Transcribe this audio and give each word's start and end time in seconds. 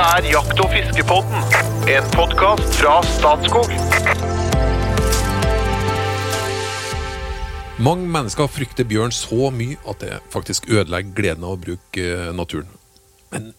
er 0.00 0.24
Jakt- 0.30 0.60
og 0.62 0.70
fiskepodden, 0.72 1.42
en 1.92 2.06
podkast 2.14 2.76
fra 2.78 2.94
Statskog. 3.04 3.68
Mange 7.84 8.08
mennesker 8.08 8.48
frykter 8.48 8.88
bjørn 8.88 9.12
så 9.12 9.50
mye 9.52 9.76
at 9.90 10.00
det 10.00 10.22
faktisk 10.32 10.70
ødelegger 10.72 11.12
gleden 11.18 11.44
av 11.44 11.58
å 11.58 11.60
bruke 11.66 12.06
eh, 12.06 12.30
naturen. 12.32 12.70
Men 13.34 13.52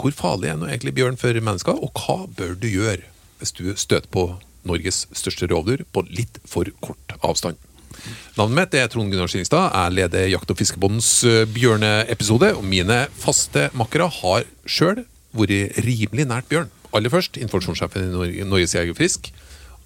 hvor 0.00 0.16
farlig 0.18 0.50
er 0.50 0.58
nå 0.58 0.66
egentlig 0.66 0.96
bjørn 0.98 1.20
for 1.20 1.38
mennesker, 1.38 1.78
og 1.78 1.94
hva 2.02 2.24
bør 2.26 2.58
du 2.58 2.66
gjøre 2.72 3.06
hvis 3.38 3.54
du 3.54 3.70
støter 3.78 4.10
på 4.10 4.26
Norges 4.66 5.04
største 5.14 5.46
rovdyr 5.52 5.86
på 5.94 6.02
litt 6.10 6.42
for 6.48 6.74
kort 6.82 7.18
avstand? 7.22 7.60
Navnet 8.34 8.58
mitt 8.58 8.78
er 8.80 8.90
Trond 8.90 9.14
Gunnar 9.14 9.30
Skillingstad. 9.30 9.70
Jeg 9.70 9.98
leder 10.00 10.30
Jakt- 10.32 10.50
og 10.50 10.58
fiskebondens 10.58 11.16
eh, 11.22 11.44
bjørneepisode. 11.54 12.56
Og 12.58 12.66
mine 12.66 13.04
faste 13.14 13.68
makkere 13.78 14.10
har 14.10 14.48
sjøl 14.66 15.04
vært 15.34 15.78
rimelig 15.84 16.26
nært 16.30 16.48
bjørn. 16.50 16.70
Aller 16.94 17.10
først 17.10 17.36
informasjonssjefen 17.42 18.06
i 18.06 18.12
Nor- 18.14 18.50
Norges 18.52 18.74
Jeger 18.76 18.94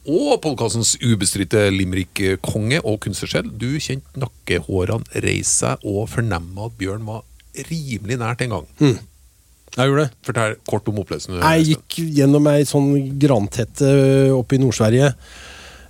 og 0.08 0.38
podkastens 0.40 0.94
ubestridte 1.04 1.66
limerick-konge 1.74 2.78
og 2.84 3.00
kunstnersjel. 3.04 3.50
Du 3.60 3.74
kjente 3.82 4.22
nakkehårene 4.22 5.04
reise 5.24 5.52
seg 5.66 5.84
og 5.84 6.06
fornemme 6.08 6.64
at 6.68 6.78
bjørn 6.80 7.04
var 7.04 7.24
rimelig 7.68 8.16
nært 8.20 8.40
en 8.46 8.54
gang. 8.54 8.66
Jeg 8.80 9.84
gjorde 9.90 10.06
det. 10.06 10.14
Fortell 10.24 10.54
kort 10.68 10.88
om 10.88 11.02
opplevelsen. 11.02 11.36
Jeg 11.42 11.66
gikk 11.74 11.98
gjennom 12.16 12.48
ei 12.48 12.64
sånn 12.68 12.88
grantette 13.20 13.90
oppe 14.32 14.56
i 14.56 14.62
Nord-Sverige. 14.62 15.12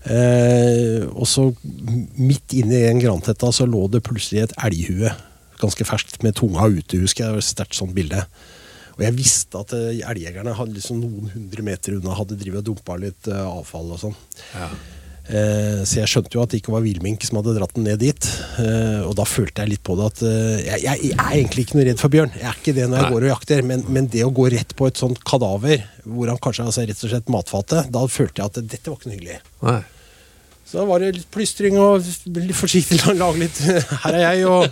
Eh, 0.09 1.05
og 1.13 1.27
så 1.29 1.49
midt 2.19 2.55
inni 2.59 2.79
den 2.87 3.01
grantetta 3.03 3.51
så 3.55 3.67
lå 3.69 3.87
det 3.93 4.03
plutselig 4.07 4.47
et 4.49 4.55
elghue. 4.67 5.11
Ganske 5.63 5.87
ferskt, 5.87 6.21
med 6.23 6.37
tunga 6.39 6.67
ute, 6.71 7.01
husker 7.03 7.29
jeg. 7.37 7.47
Sterkt 7.53 7.79
sånt 7.79 7.95
bilde. 7.97 8.25
Og 8.99 9.05
jeg 9.07 9.15
visste 9.15 9.63
at 9.63 9.73
eh, 9.79 10.03
elgjegerne 10.03 10.57
hadde 10.59 10.75
liksom 10.75 10.99
noen 11.01 11.31
hundre 11.31 11.65
meter 11.67 11.99
unna 11.99 12.17
hadde 12.19 12.39
drivet 12.39 12.65
og 12.65 12.73
dumpa 12.73 12.99
litt 12.99 13.29
eh, 13.31 13.45
avfall 13.47 13.93
og 13.95 14.01
sånn. 14.03 14.17
Ja. 14.55 14.71
Eh, 15.29 15.83
så 15.85 16.01
jeg 16.01 16.09
skjønte 16.09 16.33
jo 16.35 16.41
at 16.41 16.53
det 16.55 16.63
ikke 16.63 16.73
var 16.73 16.83
villmink 16.87 17.27
som 17.27 17.39
hadde 17.39 17.53
dratt 17.59 17.75
den 17.77 17.85
ned 17.87 18.01
dit. 18.01 18.29
Eh, 18.63 19.05
og 19.05 19.13
da 19.19 19.27
følte 19.29 19.63
jeg 19.63 19.75
litt 19.75 19.85
på 19.87 19.95
det 19.99 20.09
at 20.09 20.23
eh, 20.25 20.65
jeg, 20.65 20.87
jeg 20.87 21.13
er 21.15 21.37
egentlig 21.37 21.67
ikke 21.67 21.79
noe 21.79 21.87
redd 21.91 22.03
for 22.03 22.15
bjørn. 22.15 22.35
Jeg 22.41 22.49
er 22.49 22.59
ikke 22.63 22.75
det 22.79 22.89
når 22.89 22.99
jeg 22.99 23.07
Nei. 23.07 23.13
går 23.15 23.27
og 23.29 23.33
jakter, 23.35 23.63
men, 23.71 23.85
men 23.93 24.09
det 24.15 24.25
å 24.25 24.33
gå 24.35 24.49
rett 24.57 24.75
på 24.79 24.89
et 24.89 24.99
sånt 25.01 25.23
kadaver, 25.29 25.85
hvor 26.09 26.33
han 26.33 26.43
kanskje 26.43 26.67
altså, 26.67 26.89
rett 26.89 27.05
og 27.05 27.13
slett 27.13 27.31
matfatet, 27.33 27.93
da 27.95 28.05
følte 28.11 28.43
jeg 28.43 28.51
at 28.51 28.61
dette 28.75 28.91
var 28.91 28.99
ikke 28.99 29.13
noe 29.13 29.19
hyggelig. 29.19 29.39
Nei. 29.69 29.79
Så 30.69 30.77
da 30.77 30.85
var 30.85 31.01
det 31.01 31.15
litt 31.17 31.31
plystring 31.33 31.79
og 31.81 32.05
litt 32.29 32.53
forsiktig 32.59 32.99
å 33.09 33.15
lage 33.17 33.41
litt 33.41 33.57
Her 34.05 34.13
er 34.19 34.25
jeg, 34.37 34.47
og 34.53 34.69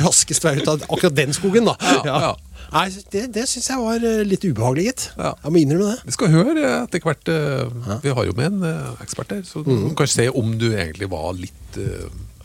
raskest 0.00 0.46
vei 0.46 0.54
ut 0.62 0.68
av 0.72 0.84
akkurat 0.88 1.12
den 1.18 1.34
skogen, 1.36 1.68
da. 1.68 1.74
Ja, 2.08 2.20
ja. 2.30 2.34
Nei, 2.72 2.86
det 3.12 3.26
det 3.36 3.44
syns 3.46 3.68
jeg 3.70 3.78
var 3.78 4.02
eh, 4.08 4.22
litt 4.26 4.42
ubehagelig, 4.48 4.86
gitt. 4.88 5.04
Ja. 5.20 5.34
Jeg 5.44 5.52
må 5.54 5.60
innrømme 5.60 5.90
det. 5.92 5.98
Vi 6.08 6.14
skal 6.16 6.32
høre 6.32 6.64
etter 6.80 7.04
hvert. 7.04 7.28
eh, 7.30 8.00
Vi 8.02 8.14
har 8.16 8.26
jo 8.26 8.34
med 8.40 8.48
en 8.56 8.64
eh, 8.66 9.04
ekspert 9.04 9.36
her, 9.36 9.44
så 9.46 9.60
Mm. 9.62 9.84
du 9.90 9.94
kan 10.00 10.08
se 10.10 10.26
om 10.32 10.56
du 10.58 10.70
egentlig 10.72 11.10
var 11.12 11.36
litt 11.38 11.78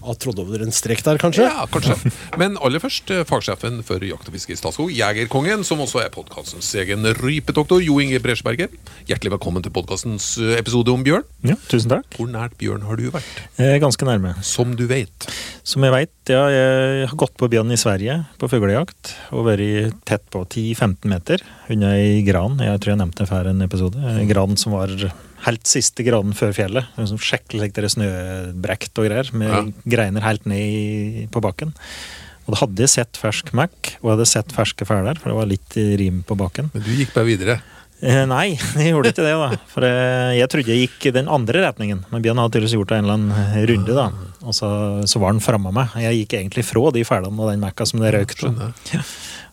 Har 0.02 0.16
trådt 0.18 0.40
over 0.42 0.64
en 0.66 0.74
strek 0.74 1.04
der, 1.06 1.20
kanskje? 1.22 1.46
Ja, 1.46 1.68
kanskje. 1.70 2.10
Men 2.42 2.56
aller 2.66 2.82
først 2.82 3.12
eh, 3.14 3.22
fagsjefen 3.28 3.82
for 3.86 4.02
jakt 4.02 4.30
og 4.30 4.34
fiske 4.34 4.56
i 4.56 4.58
Statskog, 4.58 4.90
Jegerkongen, 4.96 5.62
som 5.68 5.84
også 5.84 6.02
er 6.02 6.10
podkastens 6.14 6.72
egen 6.82 7.06
rypedoktor, 7.20 7.84
Jo 7.86 8.00
Inge 8.02 8.18
Bresjeberget. 8.24 8.74
Hjertelig 9.10 9.36
velkommen 9.36 9.62
til 9.66 9.74
podkastens 9.76 10.34
episode 10.58 10.90
om 10.94 11.06
bjørn. 11.06 11.28
Ja, 11.46 11.58
tusen 11.70 11.94
takk. 11.94 12.10
Hvor 12.18 12.32
nært 12.34 12.58
bjørn 12.62 12.88
har 12.88 12.98
du 12.98 13.12
vært? 13.14 13.44
Eh, 13.62 13.78
ganske 13.84 14.08
nærme. 14.10 14.34
Som 14.46 14.74
du 14.80 14.88
vet. 14.90 15.30
Som 15.62 15.86
jeg 15.86 15.94
veit, 15.94 16.14
ja, 16.34 16.48
jeg 16.50 17.10
har 17.12 17.18
gått 17.22 17.38
på 17.38 17.52
bjørn 17.54 17.74
i 17.76 17.80
Sverige 17.80 18.24
på 18.42 18.50
fuglejakt 18.50 19.14
og 19.38 19.46
vært 19.52 20.00
tett 20.10 20.26
på 20.34 20.42
10-15 20.48 21.06
meter 21.12 21.46
unna 21.72 21.94
ei 22.00 22.24
gran. 22.26 22.58
Jeg 22.58 22.82
tror 22.82 22.96
jeg 22.96 23.02
nevnte 23.04 23.22
det 23.22 23.30
før 23.30 23.52
en 23.54 23.62
episode. 23.68 24.02
En 24.02 24.30
gran 24.30 24.58
som 24.58 24.74
var 24.76 24.98
helt 25.46 25.68
siste 25.70 26.04
graden 26.06 26.34
før 26.38 26.54
fjellet. 26.56 26.90
En 26.98 27.10
sånn 27.10 27.22
Skikkelig 27.22 27.70
like, 27.70 27.90
snøbrekt 27.96 28.98
og 29.02 29.08
greier, 29.10 29.32
med 29.34 29.50
Ja. 29.50 29.62
greiner 29.96 30.22
helt 30.26 30.46
ned 30.46 30.60
i, 30.60 31.28
på 31.32 31.42
bakken. 31.44 31.74
Og 32.48 32.56
da 32.56 32.60
hadde 32.66 32.82
jeg 32.84 32.90
sett 32.90 33.20
fersk 33.22 33.54
Mac, 33.54 33.72
og 34.02 34.10
jeg 34.10 34.16
hadde 34.18 34.30
sett 34.32 34.52
ferske 34.56 34.86
fæler, 34.88 35.18
for 35.20 35.30
det 35.32 35.38
var 35.38 35.50
litt 35.52 35.78
rim 36.02 36.24
på 36.28 36.38
bakken. 36.40 36.72
Men 36.74 36.84
du 36.84 36.92
gikk 36.92 37.14
bare 37.14 37.30
videre. 37.30 37.62
Eh, 38.02 38.24
nei, 38.26 38.56
jeg 38.82 38.94
gjorde 38.96 39.12
ikke 39.14 39.26
det, 39.26 39.34
da. 39.38 39.50
For 39.70 39.86
eh, 39.86 40.32
jeg 40.40 40.50
trodde 40.52 40.74
jeg 40.74 40.88
gikk 40.88 41.12
den 41.18 41.30
andre 41.30 41.68
retningen. 41.68 42.02
Men 42.10 42.24
Bjørn 42.26 42.42
hadde 42.42 42.56
tydeligvis 42.56 42.78
gjort 42.80 42.96
en 42.98 43.06
eller 43.06 43.20
annen 43.20 43.68
runde, 43.70 43.98
da. 43.98 44.08
Og 44.42 44.58
så, 44.58 44.72
så 45.10 45.22
var 45.22 45.36
han 45.36 45.44
framme 45.44 45.74
meg. 45.76 45.94
Jeg 46.02 46.24
gikk 46.24 46.40
egentlig 46.40 46.66
fra 46.66 46.90
de 46.96 47.06
felene 47.06 47.38
og 47.38 47.52
den 47.54 47.62
Mac-a 47.62 47.86
som 47.86 48.02
det 48.02 48.14
røyk 48.16 48.34
på. 48.34 48.50
Skjønner. 48.50 49.06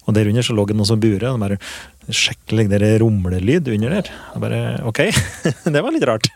Og 0.09 0.17
der 0.17 0.31
under 0.31 0.47
så 0.47 0.57
lå 0.57 0.65
det 0.65 0.79
noe 0.79 0.89
som 0.89 1.01
bure. 1.03 1.35
Og 1.35 1.43
bare 1.43 1.61
Skikkelig 2.09 2.71
der 2.73 2.87
rumlelyd 3.03 3.67
under 3.75 3.99
der. 3.99 4.07
Jeg 4.09 4.41
bare 4.41 4.61
Ok, 4.89 5.03
det 5.75 5.83
var 5.85 5.93
litt 5.93 6.07
rart. 6.09 6.31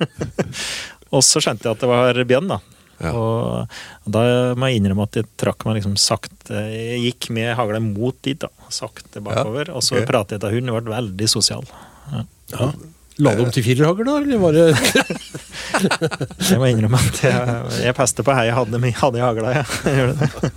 og 1.15 1.25
så 1.25 1.41
skjønte 1.41 1.65
jeg 1.65 1.79
at 1.79 1.81
det 1.81 1.89
var 1.89 2.21
bjørn, 2.29 2.51
da. 2.53 2.59
Ja. 3.03 3.13
Og 3.17 4.13
da 4.15 4.53
må 4.55 4.69
jeg 4.69 4.83
innrømme 4.83 5.07
at 5.09 5.17
jeg 5.19 5.27
trakk 5.41 5.65
meg 5.67 5.81
liksom 5.81 5.97
sakte 5.99 6.61
Jeg 6.71 7.01
gikk 7.07 7.31
med 7.35 7.55
hagla 7.59 7.81
mot 7.83 8.15
dit, 8.21 8.37
da. 8.45 8.53
Sakte 8.69 9.25
bakover. 9.25 9.73
og 9.73 9.81
så 9.83 10.05
pratet 10.05 10.37
jeg 10.37 10.45
til 10.45 10.59
hunden. 10.59 10.77
Ble 10.77 10.93
veldig 10.93 11.31
sosial. 11.33 11.65
Ja. 12.11 12.73
La 13.21 13.35
du 13.37 13.43
om 13.45 13.51
til 13.53 13.65
firerhagl, 13.65 14.07
da? 14.09 14.15
Eller 14.23 14.41
var 14.41 14.57
det 14.57 14.65
Jeg 16.49 16.59
må 16.61 16.69
innrømme 16.71 16.99
at 16.99 17.19
jeg, 17.23 17.59
jeg 17.85 17.95
peste 17.97 18.25
på 18.25 18.35
hei 18.37 18.47
jeg 18.49 18.57
hadde, 18.57 18.81
hadde 18.99 19.21
i 19.21 19.23
hagla. 19.23 19.53
Jeg. 19.59 20.15
Det. 20.17 20.53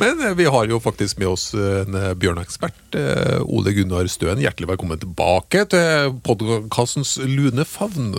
Men 0.00 0.22
eh, 0.24 0.34
vi 0.38 0.46
har 0.50 0.68
jo 0.70 0.80
faktisk 0.82 1.20
med 1.20 1.28
oss 1.30 1.50
en 1.54 1.92
bjørnekspert, 1.94 2.16
bjørneekspert. 2.20 2.98
eh, 2.98 3.44
Ole 3.44 3.74
Gunnar 3.76 4.08
Støen, 4.10 4.40
hjertelig 4.42 4.70
velkommen 4.72 5.00
tilbake 5.02 5.66
til 5.72 6.16
podkastens 6.26 7.16
lune 7.28 7.66
favn. 7.68 8.10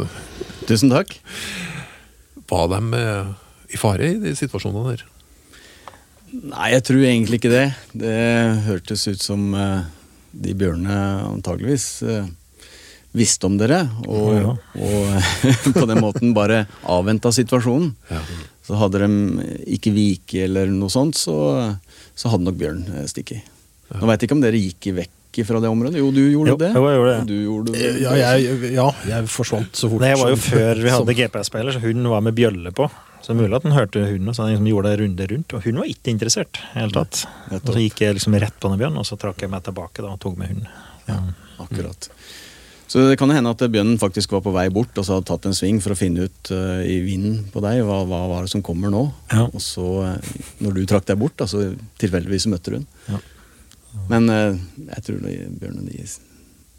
Tusen 0.70 0.94
takk. 0.94 1.18
Var 2.52 2.72
de 2.76 3.02
eh, 3.02 3.34
i 3.74 3.82
fare 3.82 4.14
i 4.14 4.22
de 4.22 4.36
situasjonene 4.38 4.94
der? 4.96 5.06
Nei, 6.36 6.72
jeg 6.74 6.86
tror 6.86 7.04
egentlig 7.06 7.42
ikke 7.42 7.54
det. 7.54 7.68
Det 7.98 8.16
hørtes 8.70 9.06
ut 9.10 9.22
som 9.24 9.46
eh, 9.58 9.86
de 10.46 10.56
bjørnene 10.58 10.98
antageligvis 11.32 11.88
eh, 12.06 12.26
visste 13.16 13.48
om 13.48 13.58
dere, 13.60 13.84
og, 14.08 14.30
Ja. 14.36 14.54
og 14.76 15.74
på 15.80 15.86
den 15.90 16.02
måten 16.04 16.34
bare 16.36 16.66
avventa 16.84 17.32
situasjonen. 17.36 17.94
Ja. 18.12 18.22
Så 18.66 18.78
hadde 18.82 19.02
de 19.04 19.10
ikke 19.78 19.92
vike 19.94 20.46
eller 20.48 20.72
noe 20.74 20.90
sånt, 20.90 21.16
så, 21.20 21.36
så 22.18 22.32
hadde 22.34 22.48
nok 22.48 22.58
bjørn 22.60 22.82
stukket. 23.06 23.12
stikket. 23.14 23.52
Nå 24.02 24.08
veit 24.10 24.24
jeg 24.24 24.28
ikke 24.30 24.38
om 24.40 24.42
dere 24.42 24.58
gikk 24.62 24.88
vekk 24.98 25.12
fra 25.46 25.60
det 25.62 25.68
området. 25.70 26.00
Jo, 26.00 26.08
du 26.16 26.22
gjorde 26.32 26.54
Jo, 26.54 26.56
det. 26.58 26.70
jo, 26.74 26.84
jeg 26.88 26.96
gjorde 26.98 27.12
det. 27.12 27.26
Du 27.28 27.36
gjorde 27.44 27.74
det. 27.76 27.90
ja 28.02 28.14
jeg, 28.16 28.72
ja, 28.74 28.86
jeg 29.12 29.28
forsvant 29.30 29.76
så 29.76 29.90
fort. 29.92 30.02
Det 30.06 30.14
var 30.22 30.32
jo 30.32 30.38
før 30.40 30.80
vi 30.82 30.94
hadde 30.96 31.16
GPS-speiler, 31.20 31.76
så 31.76 31.82
hunden 31.84 32.08
var 32.10 32.24
med 32.26 32.38
bjølle 32.40 32.72
på. 32.78 32.88
Så 33.20 33.34
det 33.34 33.36
er 33.36 33.40
mulig 33.44 33.58
at 33.58 33.66
den 33.68 33.76
hørte 33.76 34.06
hunden, 34.06 34.30
og 34.32 34.38
så 34.38 34.46
han 34.46 34.54
liksom 34.54 34.70
gjorde 34.72 34.94
en 34.96 35.00
runde 35.04 35.28
rundt. 35.34 35.54
Og 35.58 35.64
hunden 35.68 35.82
var 35.84 35.92
ikke 35.92 36.14
interessert. 36.14 36.62
helt 36.74 36.96
tatt. 36.96 37.26
Og 37.52 37.68
så 37.74 37.84
gikk 37.84 38.02
jeg 38.06 38.16
liksom 38.18 38.40
rett 38.42 38.58
på 38.64 38.72
den 38.72 38.80
bjørnen, 38.82 39.02
og 39.04 39.08
så 39.10 39.18
trakk 39.22 39.44
jeg 39.44 39.52
meg 39.52 39.64
tilbake 39.68 40.02
da, 40.06 40.14
og 40.16 40.22
tok 40.24 40.38
med 40.40 40.54
hunden. 40.54 40.68
Ja. 41.10 41.20
Akkurat. 41.66 42.10
Så 42.88 43.02
det 43.10 43.18
kan 43.18 43.32
hende 43.34 43.50
at 43.50 43.64
bjørnen 43.66 43.98
faktisk 44.02 44.36
var 44.36 44.44
på 44.46 44.54
vei 44.54 44.68
bort 44.74 44.94
og 45.00 45.06
så 45.06 45.18
hadde 45.18 45.28
tatt 45.30 45.48
en 45.50 45.58
sving 45.58 45.80
for 45.84 45.96
å 45.96 45.98
finne 45.98 46.28
ut 46.28 46.52
uh, 46.54 46.84
i 46.86 47.00
vinden 47.06 47.40
på 47.54 47.64
deg 47.66 47.82
hva, 47.86 48.04
hva 48.06 48.22
var 48.30 48.46
det 48.46 48.54
som 48.54 48.64
kommer 48.66 48.94
nå. 48.94 49.08
Ja. 49.32 49.48
Og 49.50 49.64
så, 49.64 49.88
eh, 50.06 50.36
når 50.62 50.78
du 50.78 50.84
trakk 50.90 51.08
deg 51.10 51.18
bort, 51.20 51.38
da, 51.42 51.50
så 51.50 51.64
tilfeldigvis 52.02 52.46
møtte 52.52 52.74
du 52.74 52.78
den. 52.78 52.86
Ja. 53.10 53.22
Men 54.12 54.30
uh, 54.30 54.62
jeg 54.92 55.08
tror 55.08 55.26
bjørnen 55.26 55.90
de 55.90 56.06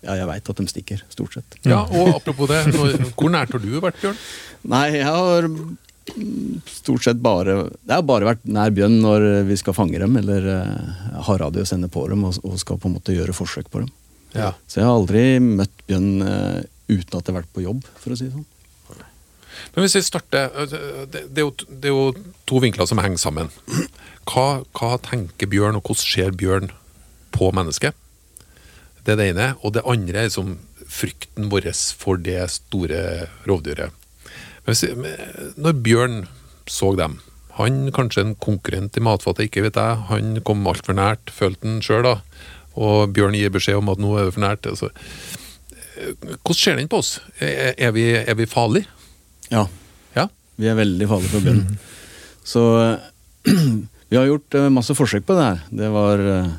Ja, 0.07 0.15
jeg 0.21 0.29
veit 0.29 0.53
at 0.53 0.63
de 0.63 0.69
stikker, 0.71 1.03
stort 1.11 1.35
sett. 1.35 1.59
Ja, 1.67 1.81
og 1.83 2.15
apropos 2.21 2.53
det, 2.53 2.63
hvor 3.17 3.33
nært 3.33 3.57
har 3.57 3.63
du 3.65 3.73
vært, 3.83 3.99
Bjørn? 3.99 4.21
Nei, 4.71 4.85
jeg 5.01 5.09
har 5.09 5.49
mm, 5.51 6.61
stort 6.71 7.07
sett 7.09 7.19
bare 7.23 7.65
Det 7.81 7.97
har 7.97 8.05
bare 8.07 8.29
vært 8.29 8.45
nær 8.47 8.71
bjørn 8.77 9.01
når 9.03 9.27
vi 9.49 9.59
skal 9.59 9.75
fange 9.75 9.99
dem, 9.99 10.15
eller 10.23 10.47
uh, 10.47 11.21
har 11.27 11.43
radio 11.43 11.67
og 11.67 11.71
sender 11.73 11.91
på 11.91 12.07
dem 12.13 12.29
og, 12.29 12.39
og 12.47 12.61
skal 12.63 12.79
på 12.79 12.93
en 12.93 13.01
måte 13.01 13.17
gjøre 13.17 13.35
forsøk 13.35 13.73
på 13.73 13.83
dem. 13.83 13.91
Ja. 14.37 14.53
Så 14.69 14.81
jeg 14.81 14.89
har 14.89 14.99
aldri 14.99 15.25
møtt 15.43 15.87
bjørn 15.89 16.11
eh, 16.27 16.61
uten 16.91 17.19
at 17.19 17.25
jeg 17.25 17.33
har 17.33 17.41
vært 17.41 17.55
på 17.57 17.65
jobb, 17.65 17.83
for 17.99 18.15
å 18.15 18.19
si 18.19 18.29
det 18.29 18.37
sånn. 18.37 18.47
Men 19.75 19.85
hvis 19.85 19.97
vi 19.97 20.03
starter 20.05 20.51
Det, 20.69 21.23
det, 21.29 21.41
er 21.41 21.45
jo, 21.45 21.53
det 21.69 21.91
er 21.91 21.95
jo 21.95 22.33
to 22.49 22.61
vinkler 22.63 22.89
som 22.89 23.01
henger 23.03 23.21
sammen. 23.21 23.51
Hva, 24.29 24.63
hva 24.77 24.97
tenker 25.05 25.51
Bjørn, 25.51 25.79
og 25.79 25.87
hvordan 25.87 26.03
ser 26.03 26.37
Bjørn 26.37 26.73
på 27.35 27.51
mennesket? 27.57 27.97
Det 29.05 29.15
er 29.15 29.21
det 29.21 29.29
ene. 29.33 29.51
Og 29.63 29.77
det 29.77 29.85
andre 29.87 30.23
er 30.23 30.29
liksom 30.31 30.57
frykten 30.87 31.51
vår 31.53 31.71
for 31.99 32.21
det 32.21 32.41
store 32.55 33.29
rovdyret. 33.47 33.95
Men 34.67 34.75
hvis, 34.75 34.85
når 35.57 35.81
Bjørn 35.85 36.21
så 36.67 36.93
dem 36.99 37.21
Han 37.57 37.93
kanskje 37.95 38.21
en 38.21 38.35
konkurrent 38.35 38.97
i 38.99 39.01
matfatet, 39.01 39.47
ikke 39.47 39.63
vet 39.65 39.79
jeg. 39.81 40.01
Han 40.11 40.43
kom 40.45 40.67
altfor 40.69 40.93
nært, 40.93 41.31
følte 41.33 41.65
han 41.65 41.79
sjøl, 41.81 42.03
da. 42.05 42.19
Og 42.77 43.13
Bjørn 43.17 43.37
gir 43.39 43.53
beskjed 43.55 43.79
om 43.81 43.89
at 43.93 44.01
nå 44.03 44.13
er 44.21 44.29
det 44.29 44.35
for 44.37 44.45
nært. 44.45 44.67
Altså. 44.69 44.91
Hvordan 45.97 46.59
ser 46.61 46.77
den 46.77 46.91
på 46.93 47.01
oss? 47.01 47.17
Er, 47.41 47.73
er, 47.79 47.93
vi, 47.97 48.05
er 48.21 48.37
vi 48.37 48.47
farlige? 48.51 48.89
Ja, 49.51 49.67
Ja? 50.17 50.27
vi 50.61 50.69
er 50.71 50.77
veldig 50.79 51.09
farlige 51.09 51.33
for 51.35 51.45
bjørn. 51.45 51.63
Så 52.47 52.63
vi 54.11 54.17
har 54.19 54.29
gjort 54.29 54.57
eh, 54.59 54.69
masse 54.73 54.95
forsøk 54.97 55.27
på 55.29 55.37
det 55.39 55.45
her. 55.49 55.63
Det 55.83 55.91
var 55.95 56.23
eh, 56.33 56.51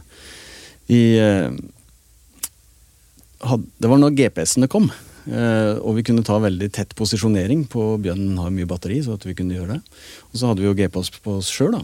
Vi 0.89 1.01
eh, 1.21 1.49
det 3.77 3.89
var 3.91 3.99
når 4.01 4.15
GPS-ene 4.17 4.67
kom. 4.71 4.89
og 5.27 5.91
vi 5.97 6.03
kunne 6.07 6.23
ta 6.25 6.37
veldig 6.39 6.69
tett 6.73 6.93
posisjonering 6.95 7.65
på 7.69 7.83
Bjørnen 8.01 8.37
har 8.39 8.49
mye 8.55 8.65
batteri, 8.67 9.01
så 9.03 9.13
at 9.17 9.25
vi 9.27 9.35
kunne 9.35 9.53
gjøre 9.53 9.75
det. 9.75 9.97
Og 10.31 10.39
så 10.39 10.47
hadde 10.49 10.63
vi 10.63 10.69
jo 10.69 10.73
GPS 10.77 11.11
på 11.21 11.35
oss 11.37 11.49
sjøl, 11.53 11.75
da. 11.75 11.81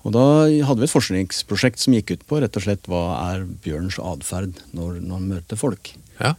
Og 0.00 0.14
da 0.16 0.24
hadde 0.64 0.80
vi 0.80 0.88
et 0.88 0.94
forskningsprosjekt 0.94 1.82
som 1.82 1.96
gikk 1.96 2.14
ut 2.14 2.22
på 2.28 2.40
rett 2.40 2.56
og 2.56 2.64
slett 2.64 2.88
hva 2.88 3.02
er 3.34 3.44
bjørnens 3.64 3.98
atferd 4.00 4.62
når, 4.72 5.00
når 5.02 5.18
han 5.18 5.28
møter 5.34 5.60
folk. 5.60 5.92
Ja. 6.20 6.34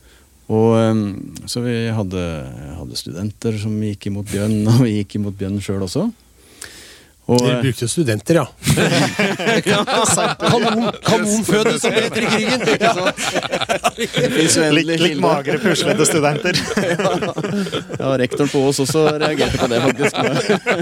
Og 0.52 0.74
um, 0.76 1.04
Så 1.50 1.64
vi 1.64 1.76
hadde, 1.94 2.24
hadde 2.80 3.00
studenter 3.00 3.56
som 3.62 3.78
gikk 3.86 4.10
imot 4.10 4.32
bjørn, 4.32 4.58
og 4.72 4.84
vi 4.86 4.98
gikk 5.00 5.20
imot 5.22 5.38
bjørn 5.40 5.62
sjøl 5.64 5.86
også. 5.86 6.10
Og, 7.30 7.38
Dere 7.38 7.62
brukte 7.62 7.88
studenter, 7.88 8.42
ja. 8.42 8.46
Kanon, 10.42 10.88
kanonføde 11.06 11.76
som 11.80 11.94
det 11.94 12.08
heter 12.08 12.26
i 12.26 12.30
krigen! 12.32 12.60
det 13.96 14.72
Litt, 14.74 14.90
litt 15.04 15.20
magre, 15.22 15.60
puslete 15.62 16.08
studenter. 16.10 16.58
Ja, 18.02 18.16
rektoren 18.18 18.50
på 18.50 18.64
oss 18.72 18.80
også 18.82 19.04
reagerte 19.22 19.60
på 19.62 19.68
det, 19.70 19.82
faktisk. 19.84 20.16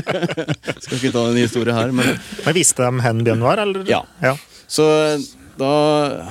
Skal 0.85 0.95
ikke 0.99 1.11
ta 1.13 1.25
en 1.27 1.39
historie 1.39 1.75
her, 1.75 1.91
men 1.91 2.15
Men 2.45 2.55
Visste 2.55 2.87
de 2.87 3.03
hvor 3.03 3.25
bjørn 3.27 3.43
var? 3.43 3.61
Eller? 3.65 3.83
Ja. 3.89 4.01
ja. 4.23 4.33
Så 4.69 4.85
eh, 4.87 5.27
da 5.59 5.71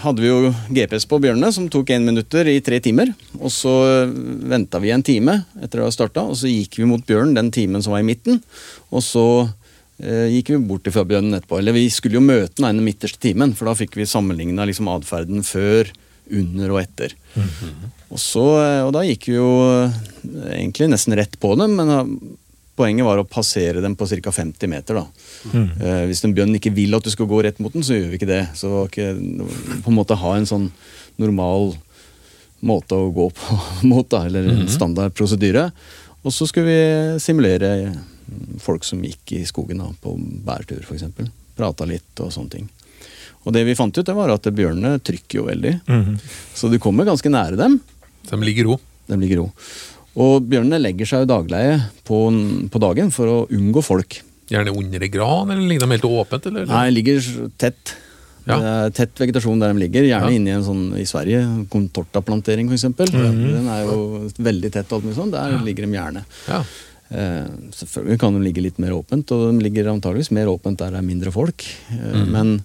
hadde 0.03 0.25
vi 0.25 0.31
jo 0.31 0.53
GPS 0.73 1.05
på 1.09 1.19
bjørnene, 1.21 1.51
som 1.53 1.69
tok 1.69 1.93
én 1.93 2.07
minutter 2.09 2.49
i 2.49 2.59
tre 2.65 2.81
timer. 2.85 3.13
Og 3.39 3.53
så 3.53 3.73
venta 4.09 4.81
vi 4.81 4.95
en 4.95 5.05
time 5.05 5.43
etter 5.61 5.83
å 5.83 5.89
ha 5.89 5.95
starta, 5.95 6.25
og 6.25 6.39
så 6.41 6.51
gikk 6.51 6.81
vi 6.81 6.89
mot 6.89 7.05
bjørnen 7.05 7.37
den 7.37 7.53
timen 7.55 7.85
som 7.85 7.93
var 7.95 8.05
i 8.05 8.09
midten. 8.09 8.41
Og 8.89 9.05
så 9.05 9.27
eh, 9.45 9.58
gikk 9.99 10.53
vi 10.53 10.59
bort 10.63 10.87
fra 10.95 11.03
bjørnen 11.09 11.35
etterpå. 11.39 11.59
Eller 11.59 11.75
vi 11.75 11.89
skulle 11.91 12.21
jo 12.21 12.25
møte 12.25 12.61
den 12.61 12.69
ene 12.69 12.85
midterste 12.85 13.19
timen, 13.23 13.55
for 13.59 13.71
da 13.71 13.75
fikk 13.79 13.99
vi 13.99 14.07
sammenligna 14.07 14.67
liksom 14.69 14.91
atferden 14.93 15.43
før, 15.47 15.91
under 16.31 16.75
og 16.75 16.83
etter. 16.83 17.15
og, 18.13 18.19
så, 18.21 18.45
eh, 18.63 18.83
og 18.85 18.93
da 18.97 19.05
gikk 19.07 19.31
vi 19.31 19.39
jo 19.39 19.49
eh, 19.79 19.97
egentlig 20.59 20.91
nesten 20.93 21.17
rett 21.19 21.39
på 21.41 21.55
dem, 21.59 21.77
men 21.79 21.95
eh, 21.95 22.13
poenget 22.79 23.07
var 23.09 23.21
å 23.21 23.27
passere 23.27 23.83
dem 23.83 23.97
på 23.99 24.07
ca. 24.07 24.33
50 24.35 24.71
meter. 24.71 25.01
da. 25.01 25.07
Eh, 25.83 26.05
hvis 26.11 26.23
en 26.27 26.35
bjørn 26.37 26.57
ikke 26.59 26.75
vil 26.77 26.95
at 26.99 27.07
du 27.07 27.11
skal 27.15 27.29
gå 27.31 27.43
rett 27.47 27.59
mot 27.63 27.75
den, 27.75 27.87
så 27.87 27.97
gjør 27.97 28.13
vi 28.13 28.21
ikke 28.21 28.31
det. 28.31 28.45
Så 28.59 28.87
ikke, 28.87 29.11
på 29.85 29.93
en 29.93 29.99
måte 29.99 30.19
ha 30.19 30.37
en 30.37 30.49
sånn 30.49 30.69
normal 31.19 31.73
måte 32.65 32.99
å 32.99 33.11
gå 33.15 33.31
på 33.35 33.59
mot, 33.91 34.07
da, 34.11 34.27
eller 34.29 34.53
en 34.53 34.69
standard 34.71 35.17
prosedyre. 35.17 35.69
Og 36.27 36.35
så 36.35 36.49
skulle 36.51 36.69
vi 36.69 37.21
simulere 37.23 37.73
mm, 37.95 37.99
folk 38.63 38.85
som 38.85 39.03
gikk 39.05 39.33
i 39.39 39.45
skogen 39.49 39.79
da, 39.83 39.89
på 40.03 40.15
bærtur, 40.47 40.83
f.eks. 40.85 41.05
Prata 41.59 41.87
litt 41.89 42.21
og 42.23 42.31
sånne 42.35 42.51
ting. 42.51 42.69
Og 43.47 43.53
det 43.55 43.63
vi 43.65 43.75
fant 43.79 43.97
ut, 43.97 44.05
det 44.05 44.15
var 44.17 44.31
at 44.35 44.43
bjørnene 44.53 44.99
trykker 45.01 45.41
jo 45.41 45.47
veldig. 45.49 45.75
Mhm. 45.87 46.19
Så 46.55 46.71
du 46.71 46.79
kommer 46.83 47.07
ganske 47.09 47.31
nære 47.33 47.57
dem. 47.57 47.79
De 48.29 48.37
ligger 48.45 48.65
ro. 48.69 48.81
De 49.09 49.17
ligger 49.17 49.41
ro. 49.45 49.53
Og 50.19 50.43
bjørnene 50.51 50.81
legger 50.83 51.07
seg 51.07 51.23
jo 51.23 51.31
dagleie 51.31 51.79
på, 52.05 52.19
på 52.73 52.81
dagen 52.83 53.13
for 53.15 53.31
å 53.31 53.39
unngå 53.55 53.83
folk. 53.87 54.19
Gjerne 54.51 54.73
under 54.77 55.03
ei 55.05 55.09
gran, 55.13 55.51
eller 55.53 55.65
ligger 55.69 55.87
de 55.87 55.95
helt 55.95 56.09
åpent? 56.09 56.47
Eller? 56.51 56.67
Nei, 56.67 56.89
ligger 56.91 57.21
tett. 57.61 57.95
Ja. 58.49 58.89
Tett 58.97 59.13
vegetasjon 59.21 59.61
der 59.61 59.75
de 59.75 59.83
ligger. 59.83 60.07
Gjerne 60.09 60.31
Ja. 60.33 60.37
inni 60.39 60.51
en 60.57 60.65
sånn 60.65 60.85
i 60.97 61.05
Sverige, 61.05 61.43
contortaplantering 61.69 62.67
f.eks. 62.71 62.81
eksempel 62.83 63.11
Den 63.13 63.69
er 63.69 63.85
jo 63.85 64.29
veldig 64.41 64.71
tett. 64.73 64.91
og 64.91 64.99
alt 64.99 65.05
mulig 65.05 65.19
sånn. 65.19 65.31
Der 65.35 65.59
ligger 65.65 65.85
de 65.87 65.93
gjerne. 65.99 66.25
Ja. 66.49 66.63
Eh, 67.09 67.47
selvfølgelig 67.73 68.21
kan 68.21 68.37
de 68.37 68.45
ligge 68.45 68.65
litt 68.65 68.81
mer 68.83 68.97
åpent, 68.97 69.31
og 69.33 69.47
de 69.49 69.65
ligger 69.65 69.93
antageligvis 69.93 70.33
mer 70.37 70.51
åpent 70.53 70.81
der 70.81 70.93
det 70.95 71.01
er 71.01 71.09
mindre 71.09 71.33
folk. 71.35 71.65
Eh, 71.95 72.25
men, 72.29 72.59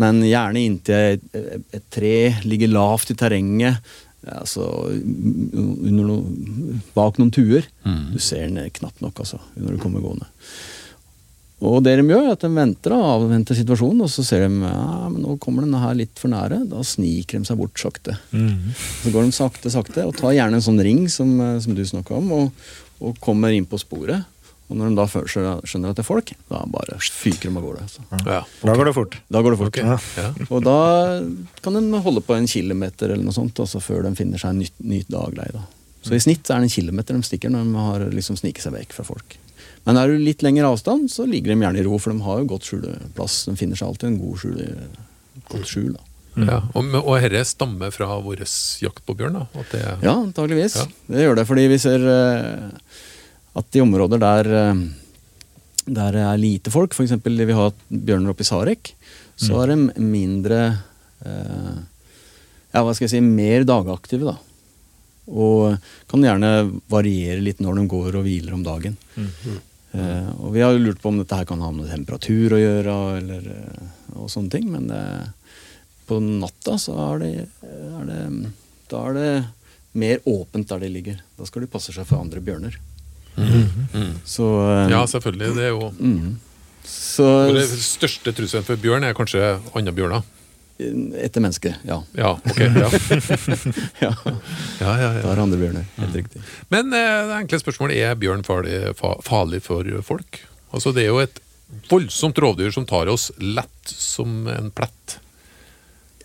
men 0.00 0.22
gjerne 0.24 0.64
inntil 0.64 1.18
et, 1.18 1.68
et 1.74 1.86
tre, 1.92 2.16
ligger 2.48 2.72
lavt 2.72 3.12
i 3.12 3.18
terrenget. 3.18 3.94
Altså 4.22 4.68
under 4.86 6.04
noe, 6.06 6.76
bak 6.94 7.18
noen 7.18 7.32
tuer. 7.34 7.66
Du 8.12 8.20
ser 8.22 8.46
den 8.46 8.70
knapt 8.78 9.02
nok 9.02 9.18
altså, 9.24 9.40
når 9.58 9.74
du 9.74 9.82
kommer 9.82 10.04
gående. 10.04 10.28
Og 11.62 11.78
det 11.86 11.94
de 11.98 12.06
gjør, 12.10 12.24
er 12.26 12.34
at 12.34 12.42
de 12.42 12.50
venter 12.50 12.90
da, 12.90 12.98
avventer 13.14 13.54
situasjonen, 13.54 14.02
og 14.02 14.10
så 14.10 14.24
ser 14.26 14.48
de 14.48 14.64
ja, 14.66 15.10
men 15.12 15.20
nå 15.22 15.36
kommer 15.42 15.62
den 15.62 15.76
her 15.78 15.94
litt 15.94 16.18
for 16.18 16.32
nære. 16.32 16.64
Da 16.70 16.82
sniker 16.86 17.38
de 17.38 17.46
seg 17.46 17.60
bort 17.60 17.78
sakte. 17.78 18.16
Mm. 18.34 18.72
Så 18.74 19.12
går 19.14 19.28
de 19.28 19.36
sakte, 19.36 19.70
sakte, 19.70 20.06
og 20.08 20.16
tar 20.18 20.34
gjerne 20.34 20.58
en 20.58 20.64
sånn 20.64 20.82
ring 20.82 21.04
som, 21.12 21.30
eh, 21.38 21.60
som 21.62 21.76
du 21.78 21.84
snakka 21.86 22.18
om, 22.18 22.32
og, 22.34 22.72
og 23.02 23.18
kommer 23.22 23.54
inn 23.54 23.66
på 23.68 23.80
sporet. 23.80 24.28
Og 24.72 24.78
når 24.78 24.88
de 24.88 24.96
da 24.96 25.04
skjønner 25.28 25.90
at 25.90 25.98
det 25.98 26.00
er 26.00 26.06
folk, 26.06 26.30
da 26.48 26.62
bare 26.72 26.96
fyker 27.02 27.50
de 27.50 27.58
av 27.58 27.64
gårde. 27.66 27.82
Altså. 27.84 28.04
Ja. 28.24 28.38
Da 28.62 28.76
går 28.78 28.88
det 28.88 28.94
fort. 28.96 29.18
Da 29.28 29.42
går 29.44 29.52
det 29.52 29.60
fort. 29.60 29.76
Okay. 29.76 29.98
Ja. 30.16 30.30
Og 30.48 30.64
da 30.64 30.76
kan 31.64 31.76
de 31.76 32.00
holde 32.06 32.22
på 32.24 32.38
en 32.38 32.48
kilometer 32.48 33.12
eller 33.12 33.26
noe 33.26 33.36
sånt, 33.36 33.60
altså 33.60 33.82
før 33.84 34.06
de 34.06 34.14
finner 34.16 34.40
seg 34.40 34.54
en 34.54 34.62
ny, 34.62 34.70
nytt 34.94 35.12
dagleie. 35.12 35.52
Da. 35.58 35.66
Så 36.02 36.16
i 36.16 36.22
snitt 36.24 36.48
er 36.48 36.62
det 36.62 36.70
en 36.70 36.76
kilometer 36.78 37.18
de 37.18 37.26
stikker 37.26 37.52
når 37.52 37.68
de 37.68 37.84
har 37.90 38.06
liksom 38.16 38.38
sniket 38.40 38.64
seg 38.64 38.74
vekk 38.78 38.96
fra 38.96 39.04
folk. 39.06 39.36
Men 39.84 39.98
er 39.98 40.08
du 40.08 40.22
litt 40.22 40.44
lengre 40.46 40.70
avstand, 40.72 41.10
så 41.10 41.26
ligger 41.28 41.52
de 41.52 41.66
gjerne 41.66 41.82
i 41.82 41.84
ro, 41.86 41.98
for 42.00 42.14
de 42.14 42.24
har 42.24 42.40
jo 42.40 42.48
godt 42.54 42.70
skjuleplass. 42.70 43.42
De 43.50 43.58
finner 43.58 43.78
seg 43.78 43.90
alltid 43.90 44.08
en 44.08 44.18
god 44.22 44.40
skjule, 44.40 44.70
godt 45.50 45.68
skjul. 45.68 45.92
da. 45.98 46.08
Ja. 46.34 46.62
Og, 46.78 46.88
og 47.02 47.14
herre 47.20 47.42
stammer 47.44 47.92
fra 47.92 48.08
vår 48.24 48.44
jakt 48.80 49.04
på 49.06 49.16
bjørn? 49.18 49.40
da? 49.42 49.64
Det, 49.72 49.82
Ja, 50.04 50.14
antageligvis. 50.16 50.78
Ja. 50.80 50.86
Det 51.12 51.26
gjør 51.26 51.38
det 51.40 51.46
fordi 51.48 51.66
vi 51.72 51.78
ser 51.82 52.06
uh, 52.08 52.92
at 53.60 53.76
i 53.76 53.82
områder 53.84 54.22
der 54.22 54.52
uh, 54.52 54.84
der 55.82 56.14
det 56.14 56.22
er 56.22 56.38
lite 56.38 56.70
folk, 56.70 56.94
f.eks. 56.94 57.16
vi 57.24 57.58
har 57.58 57.72
bjørner 57.88 58.30
oppe 58.30 58.44
i 58.44 58.46
Sarek, 58.46 58.92
så 59.34 59.64
er 59.64 59.72
de 59.72 60.04
mindre 60.04 60.60
uh, 61.26 61.74
Ja, 62.72 62.84
hva 62.84 62.94
skal 62.94 63.08
jeg 63.08 63.16
si 63.16 63.20
mer 63.24 63.66
dagaktive, 63.68 64.30
da. 64.30 64.36
Og 65.28 65.74
kan 66.08 66.24
gjerne 66.24 66.80
variere 66.90 67.42
litt 67.42 67.60
når 67.60 67.80
de 67.80 67.90
går 67.90 68.16
og 68.16 68.24
hviler 68.24 68.54
om 68.56 68.62
dagen. 68.64 68.96
Eh, 69.92 70.28
og 70.40 70.54
vi 70.54 70.62
har 70.64 70.78
lurt 70.80 71.02
på 71.02 71.10
om 71.10 71.18
dette 71.20 71.36
her 71.36 71.44
kan 71.48 71.60
ha 71.60 71.68
med 71.74 71.90
temperatur 71.92 72.54
å 72.56 72.60
gjøre, 72.62 72.94
eller, 73.18 73.50
og 74.16 74.30
sånne 74.32 74.54
ting, 74.54 74.70
men 74.72 74.88
det, 74.88 75.02
på 76.08 76.18
natta 76.22 76.78
så 76.80 76.94
er 77.12 77.22
det, 77.22 77.32
er 77.66 78.06
det 78.08 78.22
Da 78.90 79.02
er 79.08 79.18
det 79.18 79.32
mer 79.92 80.22
åpent 80.28 80.68
der 80.68 80.80
de 80.82 80.88
ligger. 80.88 81.20
Da 81.38 81.46
skal 81.48 81.64
de 81.64 81.70
passe 81.70 81.92
seg 81.94 82.06
for 82.08 82.20
andre 82.22 82.40
bjørner. 82.44 82.78
Så 84.24 84.46
eh, 84.60 84.90
ja, 84.92 85.02
selvfølgelig. 85.08 85.54
Det 85.56 85.64
er 85.68 85.74
jo 85.74 85.90
mm. 85.98 86.38
Så 86.84 87.24
Den 87.54 87.66
største 87.78 88.32
trusselen 88.34 88.66
for 88.66 88.80
bjørn 88.80 89.04
er 89.06 89.14
kanskje 89.14 89.40
andre 89.78 89.92
bjørner. 89.94 90.24
etter 91.22 91.40
mennesket, 91.44 91.76
ja. 91.86 92.00
Ja, 92.18 92.32
ok. 92.34 92.58
Ja, 92.58 92.88
ja. 94.04 94.10
ja, 94.80 94.92
ja, 94.98 95.10
Da 95.22 95.30
er 95.30 95.42
andre 95.44 95.60
bjørner. 95.60 95.86
Helt 96.00 96.16
riktig. 96.18 96.42
Men 96.74 96.92
eh, 96.96 97.20
det 97.30 97.38
enkle 97.44 97.60
spørsmålet 97.62 98.02
er 98.02 98.18
bjørn 98.18 98.42
farlig, 98.44 98.80
fa 98.98 99.14
farlig 99.22 99.62
for 99.62 99.86
folk? 100.02 100.42
Altså, 100.72 100.92
Det 100.92 101.04
er 101.06 101.12
jo 101.12 101.22
et 101.22 101.38
voldsomt 101.88 102.38
rovdyr 102.42 102.72
som 102.74 102.84
tar 102.88 103.08
oss 103.12 103.30
lett 103.38 103.94
som 103.94 104.48
en 104.50 104.72
plett. 104.74 105.20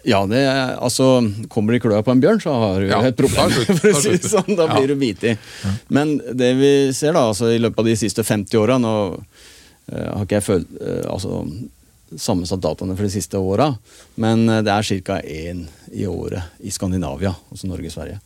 Ja, 0.08 0.22
det 0.30 0.40
er, 0.40 0.78
altså 0.80 1.20
Kommer 1.52 1.74
du 1.74 1.78
i 1.80 1.82
kløa 1.84 2.00
på 2.06 2.14
en 2.14 2.22
bjørn, 2.24 2.40
så 2.44 2.54
har 2.56 2.80
du 2.80 2.88
Ja, 2.88 3.02
et 3.04 3.18
problem. 3.20 3.52
For 3.82 3.92
å 3.92 4.00
si 4.00 4.16
det 4.16 4.32
sånn, 4.32 4.54
da 4.56 4.70
Ja. 4.72 4.84
du 4.88 4.96
bitt 5.00 5.24
i. 5.28 5.34
Men 5.92 6.18
det 6.18 6.54
vi 6.60 6.72
ser 6.96 7.18
da, 7.18 7.26
altså 7.28 7.52
i 7.52 7.60
løpet 7.60 7.84
av 7.84 7.90
de 7.90 7.96
siste 8.00 8.24
50 8.24 8.62
åra 8.62 8.78
Nå 8.80 8.94
uh, 9.18 10.08
har 10.16 10.24
ikke 10.24 10.40
jeg 10.40 10.46
følt 10.48 10.72
uh, 10.80 11.04
altså, 11.12 11.42
sammensatt 12.16 12.64
dataene 12.64 12.96
for 12.96 13.04
de 13.04 13.12
siste 13.12 13.40
åra, 13.40 13.66
men 14.16 14.46
eh, 14.48 14.62
det 14.64 14.72
er 14.72 15.02
ca. 15.04 15.18
én 15.28 15.66
i 15.92 16.06
året 16.08 16.56
i 16.64 16.72
Skandinavia, 16.72 17.34
altså 17.52 17.68
Norge 17.68 17.90
og 17.90 17.96
Sverige, 17.98 18.22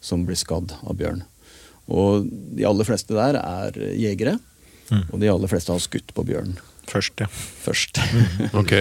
som 0.00 0.22
blir 0.24 0.38
skadd 0.40 0.72
av 0.80 0.96
bjørn. 0.96 1.20
Og 1.92 2.24
de 2.56 2.64
aller 2.64 2.88
fleste 2.88 3.12
der 3.12 3.36
er 3.42 3.76
jegere, 3.92 4.38
og 5.10 5.20
de 5.20 5.28
aller 5.28 5.52
fleste 5.52 5.74
har 5.74 5.84
skutt 5.84 6.14
på 6.16 6.24
bjørn 6.24 6.56
Først, 6.86 7.18
ja. 7.20 7.26
først. 7.64 7.98
Ok, 8.54 8.72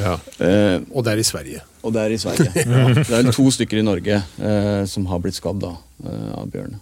ja. 0.00 0.14
Eh, 0.38 0.80
Og 0.92 1.04
det 1.06 1.14
er 1.14 1.22
i 1.22 1.26
Sverige. 1.26 1.62
og 1.82 1.92
det 1.96 2.02
er 2.02 2.14
i 2.14 2.18
Sverige. 2.20 2.50
Det 3.08 3.18
er 3.20 3.30
to 3.32 3.46
stykker 3.50 3.80
i 3.80 3.84
Norge 3.86 4.18
eh, 4.20 4.82
som 4.90 5.06
har 5.10 5.20
blitt 5.24 5.38
skadd 5.38 5.60
da, 5.64 5.74
eh, 6.04 6.32
av 6.38 6.50
bjørn. 6.52 6.76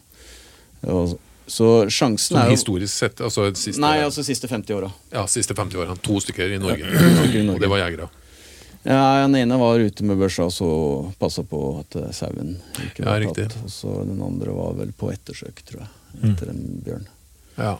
Og, 0.91 1.15
så 1.53 1.69
sjansen 1.91 2.35
Som 2.37 2.39
er 2.41 2.51
jo 2.51 2.57
historisk 2.57 2.95
sett, 2.95 3.21
altså 3.21 3.49
siste, 3.59 3.81
Nei, 3.83 3.97
altså 4.03 4.23
siste 4.25 4.49
50 4.49 4.75
åra. 4.79 4.91
ja, 5.12 5.25
siste 5.31 5.55
50 5.59 5.79
åra. 5.83 5.97
To 6.07 6.19
stykker 6.23 6.55
i 6.55 6.59
Norge. 6.62 6.87
Og 7.53 7.61
det 7.61 7.71
var 7.71 7.83
jegere. 7.83 8.09
Ja, 8.83 9.23
Den 9.23 9.37
ene 9.39 9.59
var 9.61 9.79
ute 9.79 10.03
med 10.07 10.19
børsa 10.19 10.49
og 10.49 10.53
så 10.55 10.69
passa 11.21 11.45
på 11.47 11.59
at 11.83 11.95
eh, 12.01 12.11
sauen 12.15 12.57
ikke 12.83 13.05
ble 13.05 13.19
Ja, 13.29 13.33
tatt. 13.37 13.59
Og 13.62 13.71
så 13.71 13.93
den 14.09 14.23
andre 14.23 14.55
var 14.57 14.75
vel 14.81 14.91
på 14.99 15.11
ettersøk, 15.12 15.62
tror 15.69 15.85
jeg, 15.85 15.91
etter 16.33 16.51
en 16.51 16.62
bjørn. 16.83 17.05
Ja. 17.59 17.77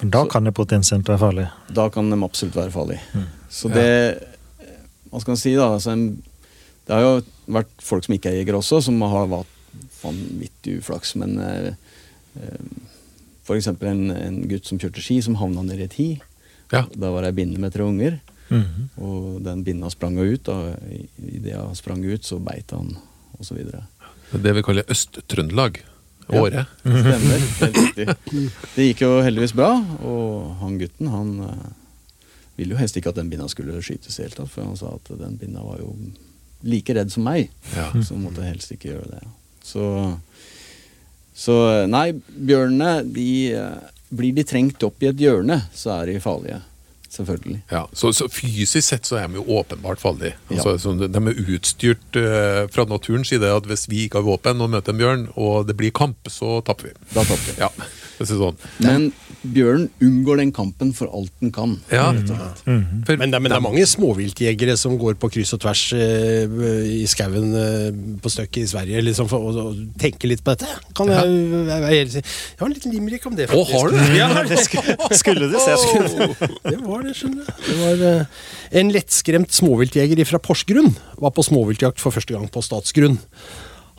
For 0.00 0.10
da 0.10 0.24
kan 0.30 0.44
det 0.44 0.54
potensielt 0.56 1.08
være 1.08 1.18
farlig. 1.22 1.46
Da 1.74 1.88
kan 1.94 2.10
de 2.10 2.18
absolutt 2.24 2.56
være 2.58 2.70
farlig. 2.74 2.98
Så 3.50 3.70
det 3.72 3.88
Hva 5.10 5.20
skal 5.22 5.30
man 5.36 5.38
si, 5.38 5.52
da? 5.54 5.68
Altså 5.76 5.92
en, 5.94 6.06
det 6.86 6.94
har 6.96 7.04
jo 7.04 7.12
vært 7.54 7.70
folk 7.86 8.04
som 8.04 8.14
ikke 8.16 8.32
er 8.32 8.40
jegere 8.40 8.58
også, 8.58 8.80
som 8.82 8.98
har 9.06 9.28
hatt 9.30 9.46
vanvittig 10.02 10.80
uflaks. 10.80 11.14
Men 11.20 11.36
eh, 11.38 11.72
F.eks. 12.34 13.46
for 13.46 13.56
eksempel 13.60 13.88
en, 13.92 14.10
en 14.10 14.38
gutt 14.50 14.66
som 14.66 14.80
kjørte 14.82 15.02
ski, 15.04 15.20
som 15.22 15.36
havna 15.38 15.62
nedi 15.62 15.84
et 15.86 15.96
hi. 16.00 16.08
Ja. 16.72 16.84
Da 16.96 17.10
var 17.14 17.22
det 17.22 17.30
ei 17.34 17.38
binne 17.44 17.60
med 17.62 17.74
tre 17.76 17.86
unger, 17.86 18.20
Mhm. 18.50 18.88
og 19.00 19.38
den 19.46 19.62
binna 19.64 19.88
sprang 19.90 20.18
ut. 20.20 20.48
Og 20.52 20.74
idet 21.24 21.54
hun 21.56 21.74
sprang 21.78 22.02
ut, 22.04 22.24
så 22.26 22.36
beit 22.44 22.70
han, 22.76 22.96
osv. 23.40 23.56
Det 24.34 24.52
vi 24.58 24.62
kaller 24.66 24.84
Øst-Trøndelag. 24.90 25.78
Året. 26.28 26.66
Stemmer. 26.80 27.46
Helt 27.60 27.78
riktig. 27.78 28.06
Det 28.76 28.86
gikk 28.88 29.02
jo 29.04 29.10
heldigvis 29.24 29.52
bra, 29.56 29.70
og 30.04 30.54
han 30.62 30.78
gutten 30.80 31.10
han 31.12 31.32
eh, 31.48 31.72
ville 32.56 32.74
jo 32.76 32.80
helst 32.80 32.96
ikke 32.96 33.10
at 33.12 33.18
den 33.20 33.30
binna 33.32 33.48
skulle 33.50 33.80
skytes 33.82 34.18
i 34.18 34.22
det 34.22 34.28
hele 34.30 34.38
tatt, 34.42 34.52
for 34.54 34.64
han 34.64 34.76
sa 34.78 34.94
at 34.96 35.10
den 35.20 35.36
binna 35.40 35.62
var 35.66 35.80
jo 35.82 35.92
like 36.64 36.94
redd 36.96 37.10
som 37.12 37.26
meg, 37.28 37.50
Ja. 37.76 37.90
så 38.00 38.16
måtte 38.16 38.44
helst 38.46 38.72
ikke 38.72 38.94
gjøre 38.94 39.10
det. 39.18 39.24
Så, 39.64 39.84
så 41.34 41.56
nei, 41.90 42.12
bjørnene, 42.28 43.02
de 43.14 43.28
eh, 43.56 43.90
Blir 44.14 44.30
de 44.36 44.44
trengt 44.46 44.82
opp 44.86 45.02
i 45.02 45.08
et 45.10 45.18
hjørne, 45.18 45.56
så 45.74 45.90
er 45.96 46.06
de 46.12 46.20
farlige. 46.22 46.60
Selvfølgelig. 47.14 47.60
Ja, 47.70 47.84
så, 47.94 48.10
så 48.12 48.26
fysisk 48.32 48.88
sett 48.88 49.06
så 49.06 49.20
er 49.20 49.28
de 49.30 49.38
jo 49.38 49.44
åpenbart 49.60 50.00
farlige. 50.02 50.34
Altså, 50.50 50.74
så 50.82 50.94
de 50.98 51.08
er 51.20 51.42
utstyrt 51.44 52.18
uh, 52.18 52.64
fra 52.74 52.86
naturens 52.90 53.30
side 53.30 53.50
at 53.54 53.68
hvis 53.70 53.86
vi 53.90 54.06
ikke 54.06 54.18
har 54.18 54.26
våpen 54.26 54.64
og 54.64 54.72
møter 54.72 54.94
en 54.94 55.02
bjørn, 55.02 55.28
og 55.38 55.68
det 55.68 55.76
blir 55.78 55.94
kamp, 55.94 56.18
så 56.32 56.58
tapper 56.66 56.90
vi. 56.90 56.96
Da 57.14 57.22
tapper 57.22 57.52
vi. 57.52 57.60
Ja, 57.62 57.70
sånn. 58.30 58.56
Men 58.84 59.10
bjørnen 59.44 59.90
unngår 60.02 60.40
den 60.40 60.52
kampen 60.54 60.92
for 60.96 61.12
alt 61.12 61.32
den 61.42 61.52
kan. 61.54 61.74
Ja. 61.92 62.06
rett 62.16 62.30
og 62.32 62.38
slett. 62.38 62.62
For, 63.06 63.18
Men 63.20 63.32
det, 63.32 63.40
men 63.42 63.52
det 63.52 63.58
er 63.58 63.64
mange 63.64 63.84
småviltjegere 63.88 64.76
som 64.80 64.96
går 65.00 65.18
på 65.20 65.30
kryss 65.36 65.54
og 65.56 65.62
tvers 65.64 65.82
uh, 65.96 66.64
i 66.88 67.04
skauen 67.10 67.52
uh, 67.52 67.88
på 68.24 68.32
støkket 68.32 68.62
i 68.64 68.70
Sverige 68.70 69.04
liksom, 69.04 69.28
for 69.30 69.50
og, 69.50 69.60
og, 69.60 69.82
tenker 70.00 70.32
litt 70.32 70.44
på 70.44 70.54
dette. 70.54 70.70
Kan 70.96 71.12
jeg, 71.12 71.28
jeg, 71.28 71.66
jeg, 71.68 71.82
jeg, 71.92 72.24
jeg 72.24 72.62
har 72.62 72.68
en 72.70 72.76
liten 72.76 72.96
limerick 72.96 73.28
om 73.28 73.36
det. 73.38 73.50
Å, 73.52 73.64
har 73.74 73.92
du 73.92 74.00
det? 74.48 74.60
skulle, 74.64 74.96
Skulle 75.20 75.50
du 75.52 75.58
se, 75.60 75.76
skulle 75.84 76.30
det 76.64 76.80
var 76.84 77.04
det, 77.04 77.14
skjønner 77.18 77.44
du. 77.44 77.52
Det 77.68 77.78
var, 77.82 78.06
uh, 78.24 78.50
en 78.80 78.90
lettskremt 78.94 79.54
småviltjeger 79.54 80.24
fra 80.28 80.40
Porsgrunn 80.42 80.94
var 81.20 81.34
på 81.34 81.44
småviltjakt 81.46 82.00
for 82.02 82.14
første 82.14 82.34
gang 82.36 82.48
på 82.50 82.64
statsgrunn. 82.64 83.20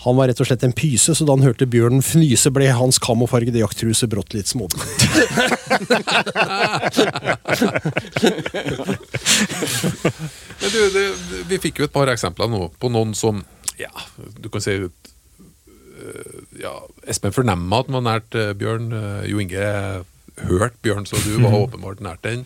Han 0.06 0.18
var 0.20 0.30
rett 0.30 0.42
og 0.42 0.48
slett 0.48 0.64
en 0.68 0.74
pyse, 0.78 1.16
så 1.18 1.26
da 1.26 1.34
han 1.34 1.46
hørte 1.46 1.66
bjørnen 1.70 2.04
fnyse, 2.06 2.52
ble 2.54 2.68
hans 2.78 3.00
kamofargede 3.02 3.62
jakttruse 3.64 4.06
brått 4.12 4.36
litt 4.38 4.50
det, 10.94 11.06
vi 11.50 11.60
fikk 11.62 11.82
jo 11.82 11.88
et 11.90 11.94
par 11.96 12.10
eksempler 12.14 12.50
nå 12.52 12.68
på 12.82 12.92
noen 12.94 13.14
som 13.18 13.44
Ja, 13.80 13.92
du 14.40 14.48
kan 14.54 14.64
si 14.64 14.78
øh, 14.80 14.90
ja, 16.62 16.74
Espen 17.12 17.36
fornemma 17.36 17.82
at 17.82 17.90
han 17.90 17.98
var 18.00 18.06
nært 18.06 18.38
øh, 18.40 18.54
Bjørn. 18.56 18.92
øh, 18.96 19.22
Jo 19.30 19.42
Inge 19.44 19.66
hørte 20.46 20.80
Bjørn, 20.84 21.06
så 21.10 21.20
du 21.26 21.34
var 21.44 21.58
åpenbart 21.66 22.02
nært 22.04 22.24
den. 22.28 22.46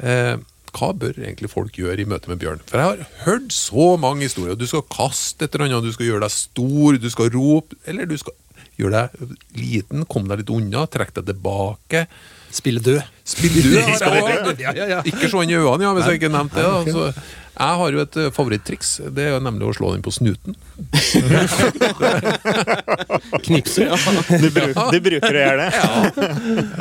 Eh, 0.00 0.36
hva 0.76 0.90
bør 0.96 1.18
egentlig 1.20 1.50
folk 1.52 1.76
gjøre 1.78 2.02
i 2.02 2.08
møte 2.08 2.30
med 2.30 2.40
bjørn? 2.42 2.60
For 2.70 2.80
jeg 2.80 2.88
har 2.90 3.24
hørt 3.26 3.54
så 3.54 3.94
mange 4.00 4.26
historier. 4.26 4.58
Du 4.58 4.66
skal 4.70 4.86
kaste 4.92 5.46
et 5.46 5.54
eller 5.54 5.68
annet, 5.68 5.88
du 5.88 5.96
skal 5.96 6.08
gjøre 6.10 6.24
deg 6.26 6.34
stor, 6.34 6.98
du 7.00 7.08
skal 7.12 7.32
rope, 7.34 7.78
eller 7.90 8.08
du 8.10 8.16
skal 8.20 8.36
gjøre 8.80 9.04
deg 9.04 9.34
liten, 9.60 10.04
komme 10.08 10.30
deg 10.32 10.42
litt 10.44 10.52
unna, 10.54 10.86
trekke 10.90 11.18
deg 11.20 11.32
tilbake. 11.34 12.04
Spille 12.50 12.82
død. 12.82 13.02
Spille 13.24 13.62
død. 13.62 14.56
Ja, 14.60 14.72
ja, 14.74 14.86
ja. 14.96 15.02
Ikke 15.06 15.28
se 15.30 15.44
inn 15.44 15.52
i 15.52 15.58
øynene, 15.58 15.84
ja, 15.86 15.92
hvis 15.96 16.08
jeg 16.10 16.18
ikke 16.20 16.32
nevnte 16.34 16.64
det. 16.64 16.94
Da. 16.96 17.12
Jeg 17.50 17.76
har 17.80 17.90
jo 17.92 17.98
et 18.00 18.14
favorittriks. 18.14 18.36
favoritttriks. 18.36 18.90
Det 19.14 19.22
er 19.26 19.30
jo 19.34 19.40
nemlig 19.44 19.64
å 19.68 19.72
slå 19.76 19.88
den 19.92 20.02
på 20.04 20.10
snuten. 20.14 20.52
Knipse. 23.46 23.82
Du, 24.30 24.48
bruk, 24.54 24.76
du 24.94 24.98
bruker 25.04 25.34
å 25.34 25.42
gjøre 25.42 25.58
det? 25.58 25.70
Ja, 25.74 25.86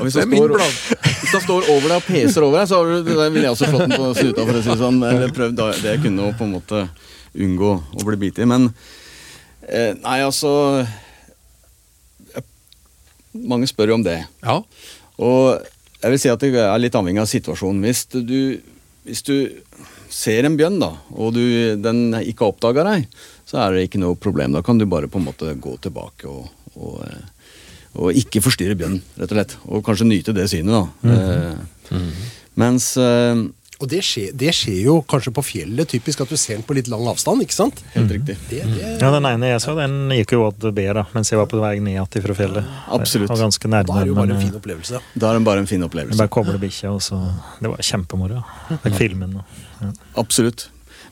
hvis, 0.06 0.16
Det 0.16 0.24
står, 0.30 0.50
hvis 0.60 1.34
han 1.36 1.44
står 1.44 1.62
over 1.74 1.86
deg 1.90 1.98
og 1.98 2.06
peser 2.08 2.42
over 2.48 2.56
deg, 2.62 2.68
så 2.70 2.74
har 2.80 2.86
ville 3.34 3.48
jeg 3.48 3.54
også 3.56 3.68
slått 3.74 3.86
den 3.86 3.96
på 3.98 4.04
snuta. 4.22 4.42
for 4.46 4.54
å 4.56 4.58
si 4.64 4.70
sånn. 4.84 4.98
Eller 5.10 5.30
prøvd 5.36 5.56
da, 5.60 5.66
det 5.82 5.90
jeg 5.96 6.02
kunne 6.06 6.22
å 6.30 6.32
på 6.38 6.44
en 6.48 6.56
måte 6.56 6.78
unngå 7.36 7.72
å 8.00 8.02
bli 8.08 8.18
bitt 8.28 8.38
i. 8.40 8.46
Men 8.50 8.62
eh, 9.68 9.92
nei, 10.00 10.18
altså 10.24 10.52
eh, 10.80 10.88
Mange 13.34 13.68
spør 13.70 13.88
jo 13.94 13.98
om 14.00 14.04
det. 14.06 14.20
Ja. 14.46 14.56
Og 15.20 15.60
jeg 16.00 16.12
vil 16.14 16.22
si 16.22 16.30
at 16.32 16.40
det 16.46 16.54
er 16.64 16.80
litt 16.80 16.96
avhengig 16.96 17.20
av 17.22 17.28
situasjonen. 17.30 17.84
Hvis 17.84 18.06
du, 18.16 18.62
hvis 19.04 19.22
du 19.28 19.36
ser 20.10 20.48
en 20.48 20.58
bjørn, 20.60 20.80
da, 20.82 20.92
og 21.16 21.34
du, 21.36 21.42
den 21.82 22.08
ikke 22.20 22.46
har 22.46 22.54
oppdaga 22.54 22.86
deg, 22.88 23.06
så 23.50 23.62
er 23.64 23.76
det 23.76 23.88
ikke 23.88 24.02
noe 24.02 24.18
problem. 24.20 24.56
Da 24.58 24.64
kan 24.66 24.80
du 24.82 24.88
bare 24.90 25.10
på 25.12 25.22
en 25.22 25.28
måte 25.30 25.54
gå 25.62 25.76
tilbake 25.84 26.30
og, 26.30 26.50
og, 26.76 27.04
eh, 27.06 27.54
og 28.00 28.18
ikke 28.18 28.44
forstyrre 28.46 28.78
bjørnen, 28.80 29.04
rett 29.20 29.32
og 29.32 29.38
slett. 29.40 29.56
Og 29.70 29.86
kanskje 29.86 30.10
nyte 30.10 30.36
det 30.38 30.50
synet, 30.52 30.76
da. 30.76 31.14
Eh, 31.14 32.02
Mens 32.60 32.92
eh, 33.00 33.40
Og 33.80 33.88
det 33.88 34.02
skjer, 34.04 34.34
det 34.36 34.52
skjer 34.52 34.82
jo 34.84 34.94
kanskje 35.08 35.32
på 35.32 35.44
fjellet, 35.48 35.88
typisk 35.88 36.20
at 36.26 36.32
du 36.32 36.36
ser 36.36 36.58
den 36.58 36.66
på 36.68 36.76
litt 36.76 36.90
lang 36.92 37.06
avstand, 37.08 37.40
ikke 37.46 37.56
sant? 37.56 37.78
Helt 37.94 38.12
riktig. 38.12 38.36
Det, 38.50 38.60
det, 38.68 38.90
Ja, 39.00 39.12
Den 39.14 39.28
ene 39.30 39.54
jeg 39.54 39.62
så, 39.64 39.72
den 39.78 40.12
gikk 40.18 40.34
jo 40.36 40.42
åt 40.50 40.66
B 40.76 40.84
da, 40.98 41.06
mens 41.14 41.32
jeg 41.32 41.40
var 41.40 41.48
på 41.48 41.62
vei 41.62 41.78
ned 41.80 41.94
igjen 41.96 42.26
fra 42.26 42.36
fjellet. 42.36 42.68
Absolutt. 42.92 43.32
Og 43.32 43.40
ganske 43.40 43.72
nærme, 43.72 43.88
da 43.88 44.02
er 44.02 44.10
det 44.10 44.12
jo 44.12 44.18
bare 44.20 44.36
en 44.36 44.42
fin 44.44 44.52
eh, 44.52 44.60
opplevelse. 44.60 45.00
Da 45.16 45.30
er 45.32 45.40
det 45.40 45.46
bare 45.48 45.64
en 45.64 45.70
fin 45.72 45.80
jeg 45.80 45.88
opplevelse. 45.88 46.20
bare 46.20 46.34
koblet 46.36 46.60
bikkja, 46.66 46.92
og 46.92 47.00
så 47.06 47.22
Det 47.62 47.72
var 47.72 47.88
kjempemoro. 47.92 48.44
Fikk 48.84 49.00
filmen 49.00 49.40
og 49.40 49.64
ja. 49.80 49.94
Absolutt. 50.20 50.68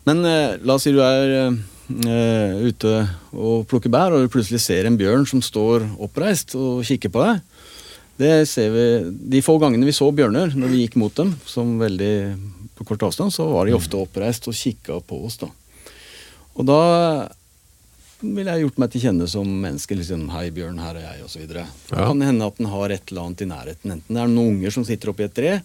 Men 0.07 0.25
eh, 0.27 0.59
la 0.59 0.75
oss 0.75 0.83
si 0.83 0.91
du 0.91 0.99
er 1.05 1.37
eh, 1.39 2.67
ute 2.67 2.93
og 3.31 3.63
plukker 3.71 3.91
bær, 3.95 4.11
og 4.11 4.25
du 4.27 4.33
plutselig 4.33 4.59
ser 4.65 4.91
en 4.91 4.99
bjørn 4.99 5.23
som 5.29 5.39
står 5.39 5.87
oppreist 6.03 6.51
og 6.59 6.83
kikker 6.87 7.15
på 7.15 7.23
deg. 7.23 7.39
Det 8.17 8.47
ser 8.49 8.71
vi, 8.73 8.85
De 9.29 9.41
få 9.45 9.59
gangene 9.61 9.85
vi 9.85 9.93
så 9.93 10.09
bjørner 10.11 10.55
når 10.57 10.71
vi 10.73 10.83
gikk 10.83 10.95
mot 10.99 11.13
dem, 11.15 11.35
som 11.45 11.75
veldig 11.79 12.13
på 12.77 12.85
kort 12.87 13.03
avstand, 13.09 13.33
så 13.33 13.47
var 13.51 13.65
de 13.67 13.75
ofte 13.77 13.97
oppreist 13.99 14.47
og 14.49 14.55
kikka 14.57 14.99
på 15.07 15.23
oss. 15.25 15.37
da. 15.41 15.49
Og 16.57 16.65
da 16.65 16.79
ville 18.21 18.49
jeg 18.49 18.63
gjort 18.65 18.79
meg 18.81 18.91
til 18.93 19.01
kjenne 19.03 19.27
som 19.29 19.45
menneske. 19.61 19.93
liksom, 19.95 20.27
'Hei, 20.29 20.49
Bjørn, 20.49 20.79
her 20.81 20.95
er 20.95 21.17
jeg', 21.17 21.25
osv. 21.25 21.47
Det 21.47 21.55
Ja. 21.91 22.07
kan 22.07 22.21
hende 22.21 22.45
at 22.47 22.57
den 22.57 22.65
har 22.65 22.89
et 22.89 23.11
eller 23.11 23.21
annet 23.21 23.41
i 23.41 23.45
nærheten. 23.45 23.91
Enten 23.91 24.07
det 24.15 24.17
er 24.17 24.27
noen 24.27 24.57
unger 24.57 24.71
som 24.71 24.83
sitter 24.83 25.09
oppi 25.09 25.23
et 25.23 25.33
tre, 25.35 25.61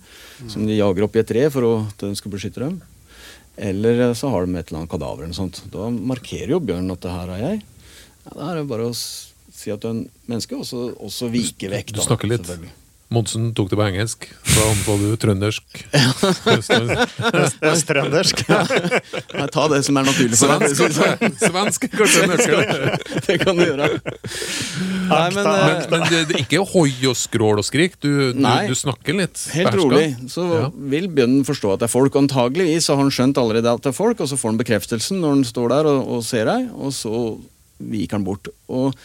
som 0.48 0.66
de 0.66 0.76
jager 0.76 1.02
oppi 1.04 1.18
et 1.20 1.26
tre 1.26 1.48
for 1.50 1.62
å, 1.62 1.88
at 1.88 1.96
den 1.98 2.14
skal 2.14 2.30
beskytte 2.30 2.60
dem. 2.60 2.82
Eller 3.56 4.12
så 4.14 4.30
har 4.30 4.46
de 4.46 4.56
et 4.58 4.68
eller 4.68 4.80
annet 4.80 4.90
kadaver. 4.90 5.24
eller 5.24 5.34
sånt. 5.34 5.62
Da 5.70 5.88
markerer 5.88 6.48
jo 6.48 6.60
bjørnen 6.60 6.92
at 6.92 7.00
det 7.00 7.10
her 7.10 7.28
er 7.28 7.40
jeg. 7.50 7.62
Ja, 8.26 8.32
da 8.36 8.50
er 8.52 8.54
det 8.60 8.68
bare 8.68 8.88
å 8.90 8.94
si 8.94 9.70
at 9.70 9.80
du 9.80 9.88
er 9.88 9.90
en 9.90 10.10
menneske, 10.28 10.52
og 10.56 10.64
så, 10.64 11.30
vike 11.30 11.68
vekk. 11.70 11.86
Du 11.92 12.00
da, 12.00 12.06
snakker 12.06 12.28
litt. 12.28 12.48
Monsen 13.12 13.50
tok 13.56 13.68
det 13.68 13.76
på 13.76 13.84
engelsk. 13.84 14.24
Så 14.48 14.62
antar 14.70 14.96
du 15.02 15.16
trøndersk. 15.20 15.82
Østtrøndersk. 17.62 18.42
ja. 18.48 19.46
ta 19.52 19.64
det 19.72 19.82
som 19.86 19.98
er 20.00 20.06
naturlig 20.08 20.38
for 20.40 20.52
deg. 20.52 21.36
Svensk, 21.42 21.86
kanskje. 21.92 22.26
Kanskje. 22.30 22.62
Det 23.26 23.36
kan 23.42 23.58
du 23.58 23.64
gjøre. 23.64 23.88
Nei, 23.92 25.26
men, 25.34 25.42
Men, 25.42 25.46
eh, 25.52 25.84
men 25.92 26.04
det, 26.08 26.20
det 26.30 26.36
er 26.38 26.44
ikke 26.44 26.62
hoi 26.72 26.90
og 27.10 27.16
skrål 27.18 27.60
og 27.62 27.66
skrik. 27.68 27.98
Du, 28.02 28.08
du, 28.32 28.40
Nei. 28.42 28.64
du 28.70 28.76
snakker 28.78 29.16
litt. 29.18 29.42
Helt 29.54 29.70
beherska. 29.70 29.82
rolig. 29.82 30.06
Så 30.32 30.46
Ja. 30.52 30.68
vil 30.94 31.08
bjørnen 31.12 31.44
forstå 31.48 31.74
at 31.76 31.82
det 31.84 31.88
er 31.90 31.92
folk. 31.92 32.16
Antageligvis 32.22 32.88
har 32.92 33.00
han 33.00 33.12
skjønt 33.12 33.40
allerede 33.40 33.72
at 33.76 33.84
det 33.84 33.92
er 33.92 33.96
folk, 33.98 34.20
og 34.24 34.30
så 34.30 34.38
får 34.40 34.54
han 34.54 34.60
bekreftelsen 34.62 35.20
når 35.22 35.36
han 35.36 35.44
står 35.48 35.74
der 35.76 35.90
og, 35.92 36.00
og 36.16 36.24
ser 36.26 36.48
deg, 36.50 36.68
og 36.74 36.92
så 36.96 37.12
viker 37.82 38.18
han 38.18 38.26
bort. 38.26 38.48
Og 38.72 38.96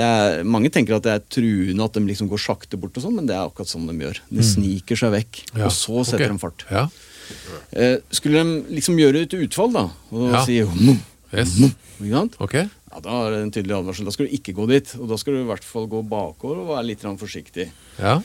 er, 0.00 0.42
mange 0.48 0.70
tenker 0.72 0.96
at 0.96 1.02
det 1.04 1.12
er 1.12 1.24
truende 1.28 1.84
at 1.84 1.92
de 1.92 2.00
liksom 2.00 2.28
går 2.30 2.40
sakte 2.40 2.78
bort, 2.80 2.96
og 2.96 3.02
sånn, 3.04 3.16
men 3.18 3.26
det 3.28 3.34
er 3.36 3.44
akkurat 3.44 3.68
sånn 3.68 3.84
de 3.90 3.92
gjør. 4.00 4.20
De 4.30 4.42
sniker 4.42 4.96
seg 4.96 5.12
vekk, 5.12 5.42
Mm. 5.52 5.58
Ja, 5.58 5.64
og 5.66 5.72
så 5.76 6.04
setter 6.06 6.24
okay. 6.24 6.32
de 6.32 6.38
fart. 6.38 6.64
Ja. 6.70 6.88
Eh, 7.76 7.98
skulle 8.10 8.40
de 8.42 8.74
liksom 8.78 8.96
gjøre 8.96 9.22
et 9.26 9.34
utfall, 9.36 9.72
da, 9.72 9.90
og 10.10 10.32
Ja. 10.32 10.44
si 10.46 10.62
mm, 10.62 10.98
Yes. 11.32 11.58
mm, 11.58 11.74
ikke 12.00 12.12
sant? 12.16 12.34
Ok. 12.40 12.54
Ja, 12.54 13.00
Da 13.00 13.10
er 13.26 13.30
det 13.30 13.42
en 13.42 13.50
tydelig 13.50 13.76
advarsel. 13.78 14.04
Da 14.04 14.10
skal 14.12 14.26
du 14.28 14.32
ikke 14.36 14.52
gå 14.54 14.66
dit. 14.68 14.94
Og 15.00 15.08
da 15.08 15.16
skal 15.16 15.32
du 15.32 15.40
i 15.40 15.48
hvert 15.48 15.64
fall 15.64 15.86
gå 15.88 16.02
bakover 16.06 16.60
og 16.60 16.68
være 16.68 16.84
litt 16.86 17.00
forsiktig. 17.00 17.70
Ja. 17.98 18.20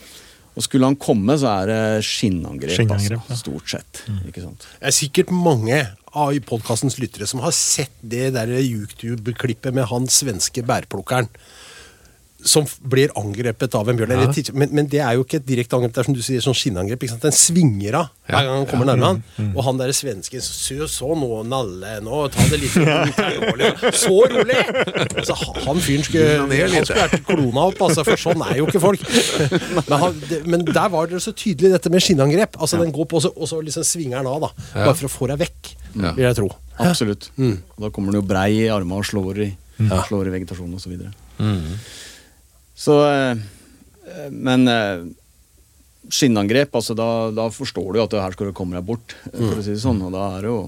Og 0.57 0.65
skulle 0.65 0.89
han 0.89 0.97
komme, 0.97 1.35
så 1.37 1.51
er 1.61 1.69
det 1.69 1.81
skinnangrep. 2.07 2.73
Skinnangrep, 2.79 3.21
altså, 3.21 3.35
ja. 3.35 3.39
Stort 3.43 3.73
sett. 3.75 4.01
Ikke 4.25 4.41
sant? 4.41 4.65
Det 4.79 4.89
er 4.89 4.95
sikkert 4.95 5.33
mange 5.33 5.79
av 6.17 6.33
podkastens 6.49 6.97
lyttere 6.97 7.27
som 7.29 7.43
har 7.43 7.53
sett 7.53 7.93
det 8.01 8.31
der 8.33 8.49
YouTube-klippet 8.57 9.75
med 9.77 9.85
han 9.91 10.09
svenske 10.09 10.65
bærplukkeren. 10.65 11.29
Som 12.47 12.63
blir 12.87 13.11
angrepet 13.19 13.73
av 13.75 13.89
en 13.91 13.97
bjørn. 13.99 14.13
Ja. 14.15 14.21
Eller 14.23 14.53
Men, 14.55 14.69
men 14.77 14.87
det 14.87 15.01
er 15.03 15.17
jo 15.17 15.25
ikke 15.25 15.41
et 15.41 15.45
direkte 15.49 15.75
angrep, 15.75 15.91
det 15.95 15.99
er 16.03 16.07
som 16.07 16.15
du 16.15 16.21
sier, 16.23 16.39
sånn 16.45 16.55
skinnangrep. 16.55 17.01
ikke 17.03 17.11
sant? 17.17 17.25
Den 17.27 17.35
svinger 17.35 17.97
av 17.99 18.07
hver 18.27 18.43
gang 18.47 18.57
han 18.61 18.67
kommer 18.71 18.87
nærme 18.89 19.09
han. 19.11 19.49
Og 19.55 19.61
han 19.67 19.77
der 19.79 19.91
svensken 19.95 20.41
så, 20.43 20.87
så 20.91 21.09
nå, 21.15 21.29
Nalle, 21.47 21.97
nå, 22.03 22.21
ta 22.33 22.45
det 22.51 22.59
litt 22.63 22.75
rolig. 22.79 23.69
Så 23.95 24.15
rolig! 24.31 24.61
Så 25.27 25.35
ha- 25.41 25.55
han 25.67 25.79
fyren 25.83 26.03
skulle, 26.07 26.39
Han 26.47 26.87
skulle 26.87 27.03
vært 27.03 27.25
klona 27.27 27.67
opp, 27.69 27.81
altså, 27.87 28.03
for 28.07 28.19
sånn 28.19 28.43
er 28.47 28.57
jo 28.61 28.67
ikke 28.71 28.81
folk. 28.83 29.03
Men, 29.77 29.97
han, 30.03 30.19
det, 30.29 30.41
men 30.47 30.65
der 30.67 30.89
var 30.93 31.07
det 31.11 31.21
så 31.23 31.31
tydelig 31.35 31.71
dette 31.75 31.91
med 31.93 32.03
skinnangrep. 32.03 32.57
Altså 32.59 32.79
Den 32.81 32.91
går 32.95 33.07
på, 33.11 33.19
og 33.21 33.25
så, 33.27 33.31
og 33.35 33.47
så 33.51 33.61
liksom 33.63 33.85
svinger 33.87 34.19
den 34.23 34.31
av, 34.31 34.47
da. 34.47 34.51
Ja. 34.73 34.87
Bare 34.89 34.97
for 34.99 35.07
å 35.09 35.13
få 35.19 35.29
deg 35.33 35.43
vekk, 35.45 35.73
Ja. 35.97 36.11
vil 36.17 36.25
jeg 36.27 36.35
tro. 36.37 36.49
Absolutt. 36.77 37.31
Mm. 37.41 37.55
da 37.81 37.89
kommer 37.89 38.11
den 38.13 38.21
jo 38.21 38.27
brei 38.29 38.51
i 38.59 38.67
armene 38.69 38.99
og 39.01 39.07
slår 39.09 39.39
i, 39.47 39.49
slår 40.09 40.27
i 40.29 40.35
vegetasjonen 40.35 40.75
osv. 40.77 40.83
Så, 40.85 40.91
videre. 40.93 41.13
Så 42.77 42.97
eh, 43.09 43.45
Men 44.31 44.67
eh, 44.71 45.07
skinnangrep, 46.13 46.75
altså 46.77 46.95
da, 46.95 47.07
da 47.35 47.49
forstår 47.51 47.89
du 47.93 48.01
at 48.03 48.13
det 48.13 48.21
her 48.23 48.35
skal 48.35 48.51
du 48.51 48.55
komme 48.55 48.77
deg 48.77 48.85
bort, 48.87 49.17
for 49.33 49.59
å 49.59 49.63
si 49.65 49.73
det 49.73 49.81
sånn. 49.83 49.99
Og 50.07 50.13
da 50.15 50.29
er 50.37 50.45
det 50.45 50.53
jo 50.53 50.61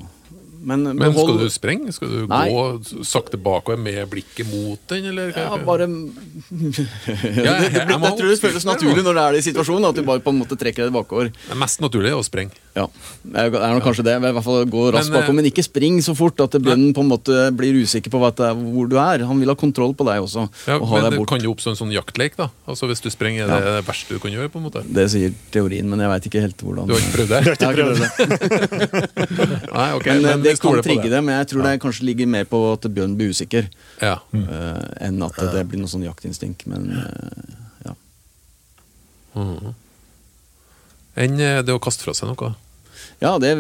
Men, 0.61 0.83
Men 0.97 1.13
skal 1.15 1.37
du 1.39 1.45
sprenge? 1.49 1.93
Skal 1.95 2.09
du 2.11 2.27
Nei. 2.27 2.49
gå 2.51 3.03
sakte 3.07 3.37
bakover 3.39 3.79
med 3.79 4.01
blikket 4.11 4.47
mot 4.51 4.79
den, 4.91 5.05
eller? 5.11 5.31
Ja, 5.35 5.55
bare 5.63 5.87
Ja, 5.89 7.53
jeg- 7.63 7.73
jeg 7.73 7.87
jeg 7.89 8.17
tror 8.19 8.29
det 8.29 8.39
føles 8.41 8.65
naturlig 8.67 9.03
når 9.05 9.13
det 9.15 9.23
er 9.23 9.31
det 9.37 9.39
i 9.43 9.47
situasjonen, 9.51 9.89
at 9.89 9.95
du 9.95 10.03
bare 10.07 10.19
på 10.23 10.33
en 10.33 10.39
måte 10.41 10.57
trekker 10.59 10.87
deg 10.87 10.93
bakover. 10.95 11.29
Det 11.31 11.53
er 11.55 11.59
mest 11.59 11.79
naturlig 11.83 12.11
å 12.15 12.23
sprenge. 12.25 12.51
Ja, 12.75 12.85
det 13.23 13.35
er 13.39 13.55
er 13.59 13.73
nok 13.75 13.83
kanskje 13.83 14.03
det. 14.07 14.15
I 14.19 14.23
hvert 14.33 14.43
fall 14.45 14.65
gå 14.69 14.83
raskt 14.93 15.09
Men, 15.09 15.15
eh, 15.15 15.19
bakover, 15.21 15.35
men 15.39 15.45
ikke 15.49 15.63
spring 15.65 15.99
så 16.05 16.15
fort 16.15 16.39
at 16.43 16.51
bjørnen 16.59 16.93
på 16.95 17.03
en 17.03 17.09
måte 17.11 17.37
blir 17.55 17.73
usikker 17.81 18.11
på 18.13 18.19
er, 18.29 18.53
hvor 18.55 18.87
du 18.89 18.97
er. 18.99 19.25
Han 19.27 19.39
vil 19.41 19.49
ha 19.51 19.55
kontroll 19.55 19.93
på 19.95 20.05
deg 20.07 20.21
også. 20.23 20.47
Ja, 20.67 20.77
og 20.79 20.89
men 20.91 21.11
det 21.11 21.27
kan 21.27 21.41
jo 21.43 21.53
oppstå 21.55 21.73
en 21.73 21.79
sånn 21.79 21.91
jaktleik, 21.95 22.35
da. 22.39 22.49
Altså 22.67 22.87
Hvis 22.89 23.01
du 23.01 23.09
sprenger, 23.09 23.47
er 23.49 23.59
det 23.63 23.73
det 23.79 23.85
verste 23.87 24.13
du 24.15 24.19
kan 24.19 24.31
gjøre? 24.31 24.49
på 24.49 24.57
en 24.59 24.65
måte 24.65 24.81
Det 24.87 25.05
sier 25.11 25.33
teorien, 25.51 25.85
men 25.89 25.99
jeg 25.99 26.09
veit 26.09 26.25
ikke 26.29 26.41
helt 26.41 26.57
hvordan. 26.63 26.87
Du 26.87 26.93
har 26.95 27.01
ikke 27.03 27.17
prøvd 27.17 27.29
det? 27.29 27.41
Jeg 27.59 27.67
har 27.67 27.73
ikke 27.73 27.85
prøvd 27.85 27.99
det. 27.99 29.69
Nei, 29.73 29.89
ok, 29.97 30.05
Men, 30.05 30.25
eh, 30.25 30.29
men 30.29 30.41
det 30.50 30.62
kan 30.62 30.82
trigge 30.84 31.10
det, 31.12 31.22
men 31.24 31.38
jeg 31.39 31.51
tror 31.51 31.65
det 31.65 31.75
kanskje 31.84 32.08
ligger 32.10 32.29
mer 32.29 32.50
på 32.50 32.60
at 32.74 32.88
Bjørn 32.89 33.15
blir 33.20 33.34
usikker, 33.34 33.70
Ja. 34.01 34.18
Uh, 34.34 34.84
enn 35.06 35.22
at 35.25 35.38
det 35.53 35.63
blir 35.70 35.82
noe 35.82 35.91
sånn 35.91 36.06
jaktinstinkt. 36.08 36.65
Men 36.70 36.89
uh, 36.96 37.56
ja. 37.88 37.96
Mm. 39.38 39.72
Enn 41.20 41.41
eh, 41.44 41.62
det 41.65 41.75
å 41.75 41.82
kaste 41.84 42.06
fra 42.06 42.15
seg 42.15 42.32
noe? 42.32 42.53
ja, 43.20 43.34
det 43.41 43.56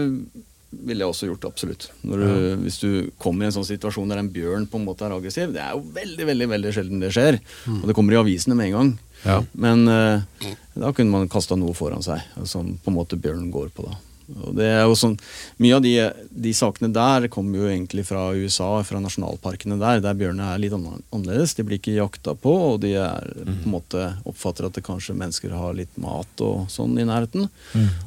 ville 0.69 1.01
jeg 1.01 1.11
også 1.11 1.27
gjort, 1.31 1.47
absolutt. 1.49 1.87
Når 2.05 2.21
du, 2.21 2.33
Hvis 2.63 2.77
du 2.81 2.89
kommer 3.21 3.45
i 3.45 3.49
en 3.49 3.55
sånn 3.55 3.67
situasjon 3.67 4.11
der 4.11 4.21
en 4.21 4.31
bjørn 4.31 4.67
på 4.69 4.77
en 4.79 4.85
måte 4.85 5.07
er 5.07 5.15
aggressiv, 5.15 5.53
det 5.55 5.63
er 5.63 5.73
jo 5.73 5.81
veldig 5.95 6.27
veldig, 6.29 6.49
veldig 6.53 6.73
sjelden 6.75 7.01
det 7.01 7.13
skjer. 7.15 7.39
Og 7.73 7.87
det 7.89 7.95
kommer 7.97 8.15
i 8.15 8.19
avisene 8.21 8.57
med 8.57 8.69
en 8.69 8.77
gang. 8.77 8.91
Ja. 9.25 9.39
Men 9.57 9.87
uh, 9.89 10.53
da 10.77 10.93
kunne 10.95 11.11
man 11.11 11.31
kasta 11.31 11.57
noe 11.59 11.75
foran 11.75 12.05
seg, 12.05 12.21
som 12.47 12.75
på 12.77 12.93
en 12.93 12.99
måte 12.99 13.19
bjørnen 13.19 13.49
går 13.51 13.73
på. 13.75 13.89
da. 13.89 13.97
Og 14.37 14.53
det 14.57 14.67
er 14.69 14.83
jo 14.85 14.95
sånn, 14.97 15.15
Mye 15.61 15.77
av 15.77 15.81
de, 15.83 15.93
de 16.29 16.51
sakene 16.55 16.91
der 16.93 17.25
kommer 17.33 17.63
jo 17.63 17.69
egentlig 17.69 18.05
fra 18.07 18.27
USA, 18.37 18.69
fra 18.85 19.01
nasjonalparkene 19.01 19.79
der, 19.81 20.01
der 20.05 20.17
bjørnene 20.19 20.51
er 20.53 20.61
litt 20.61 20.75
annerledes. 20.75 21.55
De 21.57 21.65
blir 21.65 21.79
ikke 21.81 21.95
jakta 21.97 22.35
på, 22.37 22.53
og 22.73 22.77
de 22.83 22.93
er, 23.01 23.31
på 23.41 23.55
en 23.55 23.73
måte 23.73 24.05
oppfatter 24.29 24.67
at 24.69 24.77
det 24.77 24.85
kanskje 24.87 25.17
mennesker 25.17 25.55
har 25.57 25.73
litt 25.77 25.97
mat 26.01 26.43
og 26.45 26.69
sånn 26.71 26.93
i 27.01 27.07
nærheten. 27.09 27.49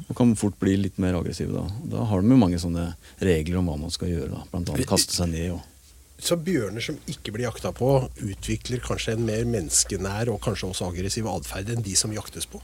Og 0.07 0.15
kan 0.17 0.33
fort 0.39 0.55
bli 0.61 0.77
litt 0.85 0.97
mer 1.03 1.19
aggressive 1.19 1.53
da. 1.53 1.67
Da 1.97 2.07
har 2.09 2.23
de 2.23 2.33
jo 2.33 2.39
mange 2.39 2.61
sånne 2.61 2.93
regler 3.23 3.59
om 3.59 3.69
hva 3.69 3.77
man 3.83 3.93
skal 3.93 4.11
gjøre. 4.13 4.31
da, 4.33 4.45
Blant 4.53 4.71
annet 4.73 4.89
kaste 4.89 5.15
seg 5.15 5.29
ned. 5.33 5.51
og 5.57 6.23
Så 6.23 6.37
bjørner 6.39 6.83
som 6.85 6.97
ikke 7.11 7.35
blir 7.35 7.49
jakta 7.49 7.73
på, 7.75 7.91
utvikler 8.23 8.79
kanskje 8.83 9.17
en 9.17 9.27
mer 9.27 9.43
menneskenær 9.43 10.31
og 10.31 10.39
kanskje 10.45 10.71
også 10.71 10.87
aggressiv 10.93 11.27
atferd 11.27 11.73
enn 11.73 11.83
de 11.83 11.97
som 11.99 12.13
jaktes 12.15 12.47
på? 12.47 12.63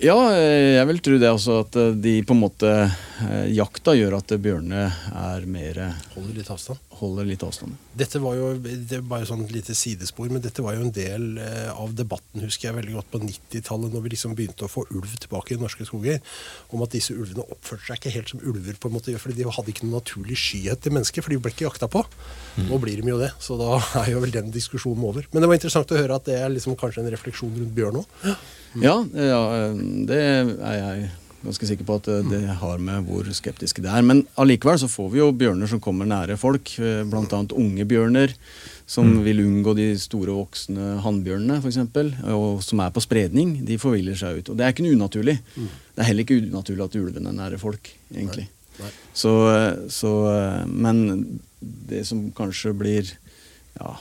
Ja, 0.00 0.16
eh, 0.32 0.78
jeg 0.78 0.86
vil 0.88 1.00
tro 1.04 1.16
det 1.20 1.28
også 1.28 1.58
at 1.60 1.76
eh, 1.76 1.90
de 1.92 2.14
på 2.24 2.32
en 2.32 2.40
måte 2.40 2.68
eh, 2.72 3.50
Jakta 3.52 3.92
gjør 3.92 4.14
at 4.16 4.32
bjørnene 4.32 4.86
er 5.12 5.44
mer 5.44 5.80
Holder 6.14 6.38
litt 6.38 6.48
avstand. 6.48 6.80
Holder 7.02 7.28
litt 7.28 7.42
avstand. 7.44 7.74
Dette 8.00 8.20
var 8.22 8.38
jo 8.38 8.46
det 8.64 9.02
var 9.02 9.10
bare 9.10 9.28
sånn 9.28 9.42
lite 9.52 9.76
sidespor, 9.76 10.30
men 10.32 10.40
dette 10.40 10.64
var 10.64 10.78
jo 10.78 10.86
en 10.86 10.94
del 10.94 11.36
av 11.72 11.92
debatten, 11.96 12.40
husker 12.44 12.70
jeg 12.70 12.76
veldig 12.78 12.96
godt, 12.96 13.10
på 13.12 13.20
90-tallet, 13.24 13.92
når 13.92 14.04
vi 14.04 14.12
liksom 14.14 14.36
begynte 14.36 14.66
å 14.66 14.72
få 14.72 14.86
ulv 14.88 15.14
tilbake 15.20 15.56
i 15.56 15.60
norske 15.60 15.84
skoger, 15.88 16.20
om 16.72 16.84
at 16.84 16.96
disse 16.96 17.16
ulvene 17.16 17.44
oppførte 17.48 17.88
seg 17.88 18.00
ikke 18.00 18.14
helt 18.14 18.32
som 18.32 18.44
ulver, 18.44 18.76
på 18.80 18.88
en 18.88 18.96
måte, 18.96 19.16
fordi 19.20 19.40
de 19.40 19.48
hadde 19.48 19.72
ikke 19.72 19.86
noen 19.86 19.98
naturlig 19.98 20.36
skyhet 20.40 20.84
til 20.84 20.96
mennesker, 20.96 21.24
for 21.24 21.32
de 21.32 21.40
ble 21.40 21.52
ikke 21.54 21.66
jakta 21.66 21.88
på. 21.92 22.04
Nå 22.68 22.80
blir 22.84 23.00
de 23.00 23.12
jo 23.14 23.20
det, 23.20 23.32
så 23.40 23.56
da 23.60 23.80
er 24.04 24.12
jo 24.14 24.24
vel 24.24 24.36
den 24.36 24.52
diskusjonen 24.54 25.08
over. 25.08 25.28
Men 25.32 25.44
det 25.44 25.52
var 25.52 25.60
interessant 25.60 25.92
å 25.92 26.00
høre 26.00 26.20
at 26.20 26.28
det 26.28 26.40
er 26.40 26.52
liksom 26.52 26.76
kanskje 26.80 27.04
en 27.04 27.12
refleksjon 27.16 27.56
rundt 27.56 27.76
bjørn 27.76 28.00
òg. 28.04 28.18
Ja, 28.78 29.00
ja, 29.02 29.40
det 30.06 30.20
er 30.20 30.76
jeg 30.76 31.08
ganske 31.40 31.66
sikker 31.70 31.86
på 31.88 31.96
at 31.98 32.08
eh, 32.12 32.26
det 32.28 32.42
har 32.60 32.82
med 32.84 33.06
hvor 33.08 33.26
skeptiske 33.34 33.82
det 33.82 33.90
er. 33.90 34.04
Men 34.06 34.22
allikevel 34.40 34.78
så 34.82 34.90
får 34.90 35.08
vi 35.14 35.22
jo 35.22 35.30
bjørner 35.34 35.70
som 35.70 35.80
kommer 35.82 36.08
nære 36.08 36.36
folk, 36.40 36.76
bl.a. 36.78 37.40
unge 37.56 37.88
bjørner. 37.88 38.36
Som 38.90 39.20
vil 39.22 39.38
unngå 39.44 39.70
de 39.78 39.92
store 40.02 40.34
voksne 40.34 40.96
hannbjørnene, 41.04 41.60
f.eks. 41.62 41.76
Og 42.34 42.62
som 42.66 42.80
er 42.82 42.90
på 42.90 43.02
spredning. 43.04 43.60
De 43.62 43.76
forviller 43.78 44.18
seg 44.18 44.40
ut. 44.40 44.50
Og 44.50 44.58
det 44.58 44.66
er 44.66 44.74
ikke 44.74 44.82
noe 44.82 44.96
unaturlig. 44.98 45.36
Det 45.54 46.02
er 46.02 46.08
heller 46.08 46.26
ikke 46.26 46.40
unaturlig 46.48 46.88
at 46.88 46.96
ulvene 46.98 47.30
er 47.30 47.36
nære 47.38 47.60
folk, 47.62 47.92
egentlig. 48.10 48.48
Nei. 48.80 48.90
Så, 49.14 49.32
så, 49.92 50.12
eh, 50.32 50.66
men 50.66 51.40
det 51.60 52.02
som 52.08 52.24
kanskje 52.36 52.72
blir 52.76 53.10
ja, 53.76 53.94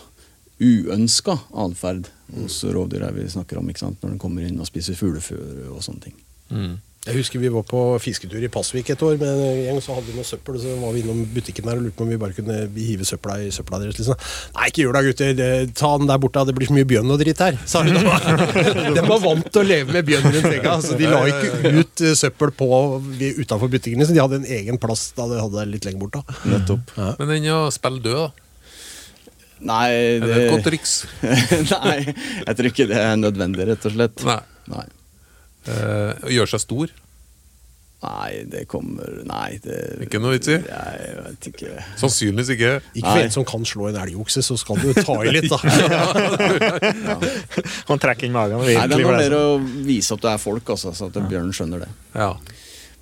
uønska 0.60 1.38
atferd 1.65 2.12
hos 2.36 2.62
rovdyr 2.67 3.08
er 3.08 3.15
vi 3.15 3.30
snakker 3.32 3.62
om, 3.62 3.72
ikke 3.72 3.86
sant? 3.86 4.02
når 4.04 4.15
den 4.15 4.22
kommer 4.22 4.45
inn 4.45 4.60
og 4.60 4.69
spiser 4.69 4.98
fugleføre 5.00 5.72
og 5.74 5.82
sånne 5.86 6.10
ting. 6.10 6.22
Mm. 6.50 6.78
Jeg 7.08 7.15
husker 7.15 7.39
vi 7.39 7.48
var 7.48 7.63
på 7.63 7.80
fisketur 8.04 8.43
i 8.43 8.50
Pasvik 8.52 8.89
et 8.91 9.04
år, 9.08 9.13
men 9.22 9.38
en 9.39 9.60
gang 9.69 9.78
så 9.80 9.95
hadde 9.95 10.10
vi 10.12 10.17
noe 10.17 10.28
søppel, 10.28 10.58
så 10.60 10.74
var 10.82 10.91
vi 10.91 11.00
innom 11.00 11.22
butikken 11.32 11.63
der 11.69 11.80
og 11.80 11.86
lurte 11.86 11.95
på 11.95 12.04
om 12.04 12.10
vi 12.12 12.17
bare 12.19 12.36
kunne 12.36 12.58
hive 12.76 13.08
søpla 13.08 13.38
i 13.39 13.54
søpla 13.56 13.80
deres. 13.80 14.02
Liksom. 14.02 14.19
Nei, 14.58 14.67
ikke 14.67 14.84
gjør 14.84 14.98
det, 14.98 15.04
gutter. 15.08 15.72
Ta 15.80 15.93
den 16.02 16.12
der 16.12 16.19
borte, 16.19 16.43
det 16.50 16.58
blir 16.58 16.67
så 16.67 16.76
mye 16.76 16.89
bjørn 16.89 17.15
og 17.15 17.22
dritt 17.24 17.45
her, 17.45 17.56
sa 17.63 17.86
hun. 17.88 17.95
De 18.98 19.06
var 19.08 19.24
vant 19.24 19.48
til 19.48 19.63
å 19.63 19.65
leve 19.69 19.95
med 19.95 20.10
bjørn 20.12 20.28
rundt 20.28 20.52
egga, 20.52 20.76
så 20.84 21.00
de 21.00 21.08
la 21.08 21.24
ikke 21.32 21.74
ut 21.80 22.04
eh, 22.04 22.17
søppel 22.19 22.52
på 22.60 22.69
utafor 23.39 23.72
butikkene, 23.72 24.04
så 24.04 24.13
de 24.13 24.22
hadde 24.22 24.41
en 24.41 24.52
egen 24.60 24.82
plass 24.82 25.10
da 25.15 25.32
de 25.32 25.39
hadde 25.39 25.56
det 25.56 25.67
litt 25.72 25.88
lenger 25.88 26.04
bort. 26.04 26.19
da. 26.19 26.39
Nettopp. 26.52 26.93
Men 27.24 27.32
den 27.32 27.50
å 27.56 27.63
spille 27.74 28.04
død, 28.04 28.28
da? 28.28 28.48
Nei, 29.60 29.89
Er 29.91 30.24
det 30.24 30.38
et 30.38 30.54
godt 30.54 30.65
triks? 30.69 30.95
Nei, 31.74 32.00
jeg 32.08 32.56
tror 32.56 32.72
ikke 32.72 32.88
det 32.89 33.04
er 33.04 33.19
nødvendig, 33.19 33.67
rett 33.74 33.86
og 33.89 33.95
slett. 33.95 34.26
Nei. 34.28 34.41
Nei. 34.72 34.88
Uh, 35.67 36.28
gjøre 36.32 36.54
seg 36.54 36.63
stor? 36.63 36.98
Nei, 38.00 38.45
det 38.48 38.62
kommer 38.72 39.17
Nei, 39.28 39.58
det 39.60 40.06
Ikke 40.06 40.22
noe 40.24 40.38
vits 40.38 40.48
i? 40.48 40.56
Jeg 40.56 41.15
vet 41.17 41.48
ikke. 41.50 41.74
Sannsynligvis 42.00 42.54
ikke. 42.56 42.69
Ikke 42.95 43.12
for 43.12 43.24
en 43.26 43.34
som 43.36 43.45
kan 43.48 43.67
slå 43.67 43.89
en 43.89 44.00
elgokse, 44.00 44.43
så 44.45 44.56
skal 44.60 44.80
du 44.80 44.93
ta 44.95 45.17
i 45.28 45.34
litt, 45.36 45.52
da. 45.52 45.60
Han 47.91 48.00
trekker 48.00 48.30
inn 48.30 48.38
magen. 48.38 48.63
Nei, 48.63 48.78
det 48.88 48.95
er 48.95 49.04
noe 49.04 49.17
mer 49.17 49.26
er 49.28 49.36
å 49.36 49.60
vise 49.60 50.15
at 50.15 50.24
du 50.24 50.30
er 50.32 50.39
folk, 50.39 50.72
altså, 50.78 50.95
så 50.95 51.12
at 51.12 51.19
Bjørn 51.28 51.52
skjønner 51.56 51.84
det. 51.84 51.91
Ja. 52.15 52.32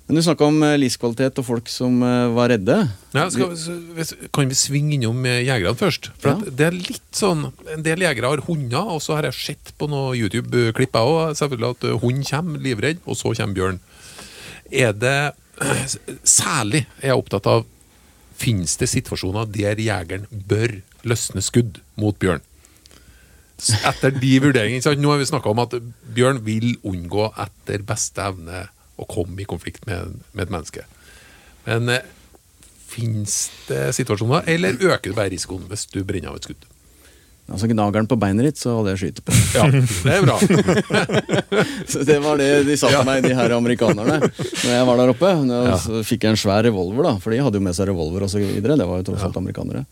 Men 0.08 0.16
du 0.16 0.22
snakka 0.24 0.46
om 0.48 0.62
eh, 0.64 0.78
livskvalitet 0.80 1.36
og 1.42 1.44
folk 1.44 1.66
som 1.68 1.98
eh, 2.00 2.30
var 2.32 2.48
redde. 2.48 2.76
Ja, 3.12 3.26
skal, 3.28 3.50
vi- 3.52 4.28
kan 4.32 4.48
vi 4.48 4.56
svinge 4.56 4.94
innom 4.96 5.18
eh, 5.28 5.42
jegerne 5.44 5.76
først? 5.76 6.08
For 6.22 6.30
Ja. 6.32 6.50
det 6.60 6.64
er 6.70 6.76
litt 6.78 7.10
sånn 7.12 7.50
En 7.74 7.84
del 7.84 8.00
jegere 8.06 8.30
har 8.32 8.40
hunder, 8.46 8.88
og 8.96 9.02
så 9.04 9.18
har 9.18 9.28
jeg 9.28 9.36
sett 9.36 9.74
på 9.76 9.88
noen 9.92 10.16
YouTube-klipp 10.16 10.96
selvfølgelig 11.36 11.74
at 11.76 11.88
hund 12.00 12.24
kommer 12.30 12.64
livredd, 12.64 13.02
og 13.04 13.16
så 13.20 13.34
kommer 13.36 13.54
bjørn. 13.60 13.80
Er 14.72 14.92
det 14.96 15.18
Særlig 16.24 16.86
er 17.02 17.10
jeg 17.12 17.18
opptatt 17.20 17.46
av 17.50 17.66
Fins 18.38 18.76
det 18.78 18.86
situasjoner 18.86 19.48
der 19.50 19.74
jegeren 19.82 20.24
bør 20.30 20.76
løsne 21.04 21.42
skudd 21.42 21.80
mot 21.98 22.14
bjørn? 22.22 22.40
Etter 23.82 24.12
de 24.14 24.36
vurderingene. 24.40 24.92
Nå 25.02 25.10
har 25.10 25.18
vi 25.18 25.26
snakka 25.26 25.50
om 25.50 25.58
at 25.64 25.74
bjørn 26.14 26.38
vil 26.46 26.76
unngå 26.86 27.24
etter 27.42 27.82
beste 27.82 28.22
evne 28.22 28.68
å 28.98 29.06
komme 29.08 29.42
i 29.42 29.48
konflikt 29.48 29.86
med, 29.88 30.18
med 30.32 30.46
et 30.46 30.54
menneske. 30.54 30.84
Men 31.68 31.92
eh, 31.92 32.06
fins 32.88 33.40
det 33.68 33.92
situasjoner, 33.98 34.48
eller 34.50 34.80
øker 34.80 35.10
det 35.10 35.18
bare 35.18 35.32
risikoen 35.34 35.68
hvis 35.70 35.86
du 35.92 36.02
brenner 36.04 36.32
av 36.32 36.40
et 36.40 36.48
skudd? 36.48 36.68
Altså 37.48 37.68
Gnageren 37.70 38.08
på 38.10 38.18
beinet 38.20 38.44
ditt, 38.44 38.58
så 38.60 38.74
hadde 38.76 38.92
jeg 38.92 39.00
skyte 39.02 39.22
på. 39.24 39.32
Ja, 39.56 39.64
det 39.72 40.12
er 40.12 40.26
bra. 40.26 40.36
Så 41.92 42.02
det 42.04 42.18
var 42.20 42.36
det 42.36 42.48
de 42.68 42.76
sa 42.76 42.90
til 42.92 43.06
meg, 43.08 43.22
de 43.24 43.32
her 43.38 43.54
amerikanerne, 43.56 44.18
når 44.28 44.74
jeg 44.74 44.88
var 44.90 45.00
der 45.00 45.12
oppe. 45.14 45.30
Så 45.80 46.02
fikk 46.04 46.26
jeg 46.26 46.36
en 46.36 46.40
svær 46.40 46.60
revolver, 46.68 47.08
da, 47.08 47.14
for 47.22 47.32
de 47.32 47.40
hadde 47.40 47.56
jo 47.56 47.64
med 47.64 47.76
seg 47.78 47.88
revolver 47.88 48.26
og 48.26 48.32
så 48.34 48.42
videre. 48.42 48.76
Det 48.76 48.88
var 48.90 49.00
jo 49.00 49.08
tross 49.08 49.24
alt 49.24 49.40
amerikanere. 49.40 49.86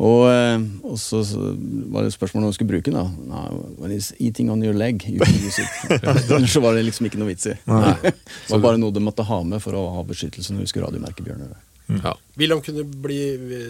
Og, 0.00 0.22
eh, 0.32 0.62
og 0.88 0.96
så, 0.96 1.20
så 1.28 1.50
var 1.92 2.06
det 2.06 2.14
spørsmålet 2.14 2.46
om 2.46 2.52
jeg 2.52 2.56
skulle 2.56 2.72
bruke 2.72 2.88
den. 2.88 2.96
da. 3.28 3.42
When 3.76 3.92
it's 3.92 4.14
eating 4.16 4.48
on 4.50 4.64
your 4.64 4.72
leg, 4.72 5.04
you 5.04 5.20
can 5.20 5.34
use 5.44 5.60
it. 5.60 6.48
Så 6.54 6.64
var 6.64 6.74
det 6.74 6.86
liksom 6.88 7.10
ikke 7.10 7.20
noe 7.20 7.34
vits 7.34 7.50
i. 7.52 7.56
Det 7.68 8.14
var 8.54 8.64
bare 8.64 8.80
noe 8.80 8.94
de 8.96 9.04
måtte 9.04 9.26
ha 9.28 9.42
med 9.44 9.60
for 9.60 9.76
å 9.76 9.84
ha 9.98 10.04
beskyttelse 10.08 10.56
når 10.56 10.64
du 10.64 10.72
skulle 10.72 10.88
radiomerke 10.88 11.26
bjørner. 11.26 11.52
Ja. 11.88 12.12
Vil 12.36 12.52
han 12.52 12.60
kunne 12.64 12.84
bli 12.84 13.18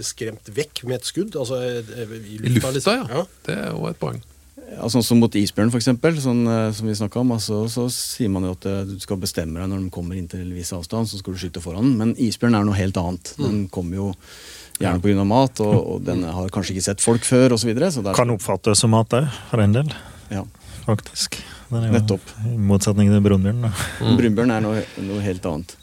skremt 0.07 0.49
vekk 0.55 0.83
med 0.89 0.99
et 0.99 1.07
skudd? 1.07 1.37
Altså 1.39 1.61
eh, 1.63 2.17
i 2.19 2.41
I 2.41 2.53
lufta, 2.57 2.73
liksom? 2.75 3.07
ja. 3.09 3.23
Det 3.47 3.55
er 3.55 3.71
jo 3.71 3.87
et 3.91 4.01
poeng. 4.01 4.19
Ja, 4.69 4.85
sånn 4.93 5.05
som 5.07 5.17
mot 5.23 5.33
isbjørn, 5.39 5.71
eksempel, 5.79 6.19
sånn, 6.21 6.43
eh, 6.51 6.67
som 6.77 6.91
vi 6.91 6.97
snakket 6.99 7.23
om, 7.23 7.31
altså, 7.39 7.63
så 7.73 7.87
sier 7.95 8.29
man 8.35 8.45
jo 8.45 8.53
at 8.53 8.67
eh, 8.69 8.83
du 8.91 8.99
skal 9.01 9.21
bestemme 9.23 9.57
deg 9.63 9.71
når 9.71 9.87
de 9.87 9.93
kommer 9.95 10.19
inn 10.19 10.27
til 10.29 10.43
en 10.45 10.53
viss 10.53 10.75
avstand, 10.77 11.09
så 11.09 11.21
skal 11.23 11.33
du 11.37 11.41
skyte 11.41 11.63
foran 11.65 11.87
den. 11.87 11.95
Men 12.01 12.15
isbjørn 12.21 12.59
er 12.59 12.67
noe 12.69 12.77
helt 12.77 12.99
annet. 13.01 13.33
Den 13.41 13.63
kommer 13.73 13.97
jo 14.03 14.11
gjerne 14.79 15.01
pga. 15.03 15.25
mat, 15.27 15.63
og, 15.65 15.79
og 15.95 16.05
den 16.07 16.27
har 16.27 16.53
kanskje 16.55 16.77
ikke 16.77 16.89
sett 16.91 17.03
folk 17.03 17.25
før, 17.25 17.57
osv. 17.57 17.73
Kan 18.19 18.35
oppfattes 18.35 18.85
som 18.85 18.93
mat 18.93 19.17
òg, 19.17 19.31
for 19.53 19.65
en 19.65 19.79
del. 19.79 19.95
ja. 20.35 20.45
Faktisk. 20.89 21.35
Den 21.69 21.83
er 21.85 21.91
jo 21.91 21.99
Nettopp. 21.99 22.31
I 22.49 22.55
motsetning 22.65 23.11
til 23.13 23.21
brunbjørn. 23.21 23.67
Mm. 23.69 24.15
Brunbjørn 24.17 24.53
er 24.55 24.63
noe, 24.65 24.85
noe 25.05 25.21
helt 25.21 25.45
annet. 25.51 25.75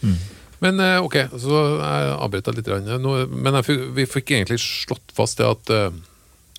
Men 0.64 0.80
eh, 0.80 0.98
ok, 1.04 1.18
så 1.42 1.62
jeg 1.82 2.12
avbrøt 2.16 2.50
deg 2.52 2.60
litt. 2.62 3.00
Nå, 3.04 3.16
men 3.32 3.60
fikk- 3.66 3.90
vi 3.98 4.06
fikk 4.10 4.36
egentlig 4.38 4.60
slått 4.64 5.16
fast 5.16 5.42
det 5.42 5.50
at 5.50 5.72
uh, 5.74 5.90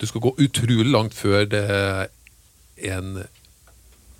du 0.01 0.07
skal 0.09 0.25
gå 0.27 0.35
utrolig 0.45 0.91
langt 0.93 1.17
før 1.17 1.47
det 1.49 1.63
er 1.73 2.09
en 2.93 3.23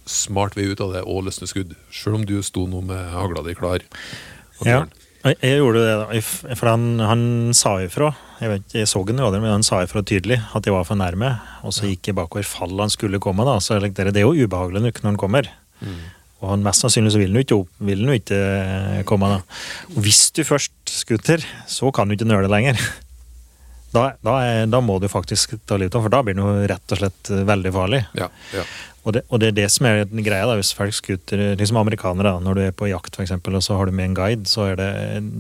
smart 0.07 0.55
vei 0.57 0.69
ut 0.71 0.81
av 0.81 0.95
det 0.95 1.03
og 1.05 1.27
løsne 1.27 1.49
skudd. 1.51 1.75
Selv 1.93 2.21
om 2.21 2.25
du 2.29 2.39
sto 2.47 2.65
nå 2.71 2.81
med 2.87 3.11
hagla 3.13 3.43
di 3.45 3.57
klar. 3.59 3.85
Ja. 4.65 4.85
Jeg, 5.27 5.59
gjorde 5.59 5.81
det, 5.83 5.95
da. 5.99 6.55
For 6.55 6.71
han, 6.71 6.85
han 7.03 7.23
sa 7.57 7.77
ifra. 7.83 8.13
Jeg 8.39 8.53
vet 8.53 8.67
ikke, 8.69 8.79
jeg 8.79 8.91
så 8.93 9.01
han 9.03 9.19
jo 9.19 9.27
aldri, 9.27 9.41
men 9.43 9.55
han 9.57 9.67
sa 9.67 9.81
ifra 9.83 10.03
tydelig 10.07 10.39
at 10.55 10.69
jeg 10.69 10.75
var 10.77 10.87
for 10.87 10.99
nærme. 11.01 11.33
Og 11.67 11.75
så 11.75 11.91
gikk 11.91 12.13
jeg 12.13 12.19
bakover 12.19 12.47
fall 12.47 12.79
han 12.79 12.93
skulle 12.95 13.19
komme. 13.23 13.45
da, 13.49 13.57
så 13.59 13.81
jeg 13.81 13.95
Det 13.97 14.23
er 14.23 14.29
jo 14.29 14.47
ubehagelig 14.47 14.85
nok 14.87 15.03
når 15.03 15.11
han 15.11 15.21
kommer. 15.21 15.51
Og 16.43 16.51
han 16.53 16.65
mest 16.65 16.85
sannsynlig 16.85 17.15
så 17.15 17.21
vil 17.21 17.33
han 17.33 17.41
jo 17.41 17.47
ikke, 17.47 17.59
opp, 17.63 17.73
vil 17.89 18.05
han 18.05 18.19
ikke 18.19 18.39
eh, 18.39 19.03
komme. 19.09 19.33
da. 19.33 19.59
Og 19.95 20.01
hvis 20.05 20.27
du 20.37 20.43
først 20.45 20.75
skutter, 20.93 21.45
så 21.71 21.93
kan 21.95 22.09
du 22.09 22.17
ikke 22.17 22.29
nøle 22.29 22.53
lenger. 22.53 22.81
Da, 23.95 24.11
da, 24.21 24.33
er, 24.45 24.67
da 24.69 24.81
må 24.85 24.99
du 25.01 25.07
faktisk 25.09 25.55
ta 25.65 25.79
livet 25.81 25.95
av, 25.97 26.03
for 26.05 26.13
da 26.13 26.19
blir 26.27 26.35
det 26.37 26.43
jo 26.43 26.65
rett 26.69 26.93
og 26.93 26.99
slett 27.01 27.31
eh, 27.33 27.45
veldig 27.49 27.71
farlig. 27.73 28.01
Ja, 28.19 28.27
ja. 28.53 28.65
Og 29.07 29.15
det, 29.15 29.23
og 29.31 29.41
det 29.41 29.49
er 29.49 29.55
det 29.57 29.67
som 29.73 29.87
er 29.89 30.03
greia, 30.11 30.45
da, 30.51 30.57
hvis 30.59 30.75
folk 30.77 30.93
skuter 30.93 31.55
liksom 31.57 31.79
amerikanere, 31.81 32.35
da, 32.35 32.43
når 32.43 32.59
du 32.59 32.63
er 32.67 32.75
på 32.77 32.91
jakt 32.91 33.15
for 33.17 33.25
eksempel, 33.25 33.57
og 33.57 33.65
så 33.65 33.79
har 33.79 33.89
du 33.89 33.95
med 33.97 34.11
en 34.11 34.19
guide, 34.19 34.51
så 34.51 34.67
er 34.73 34.81
det 34.81 34.91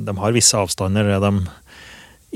De 0.07 0.15
har 0.23 0.37
visse 0.37 0.57
avstander 0.57 1.11
der 1.11 1.21
de 1.27 1.51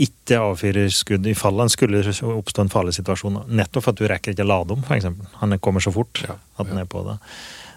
ikke 0.01 0.39
avfyrer 0.41 0.91
skudd 0.95 1.27
i 1.29 1.37
fall 1.37 1.59
han 1.61 1.73
skulle 1.73 2.03
oppstå 2.03 2.67
en 2.67 2.73
farlig 2.73 2.95
situasjon. 2.99 3.41
Nettopp 3.49 3.87
for 3.87 3.95
at 3.95 4.01
du 4.03 4.07
rekker 4.11 4.35
ikke 4.35 4.47
å 4.47 4.51
lade 4.51 4.77
om, 4.77 4.85
f.eks. 4.85 5.09
Han 5.41 5.57
kommer 5.63 5.85
så 5.85 5.93
fort 5.95 6.23
Ja, 6.27 6.37
at 6.59 6.71
han 6.71 6.83
er 6.83 6.91
på 6.91 7.03
det. 7.07 7.17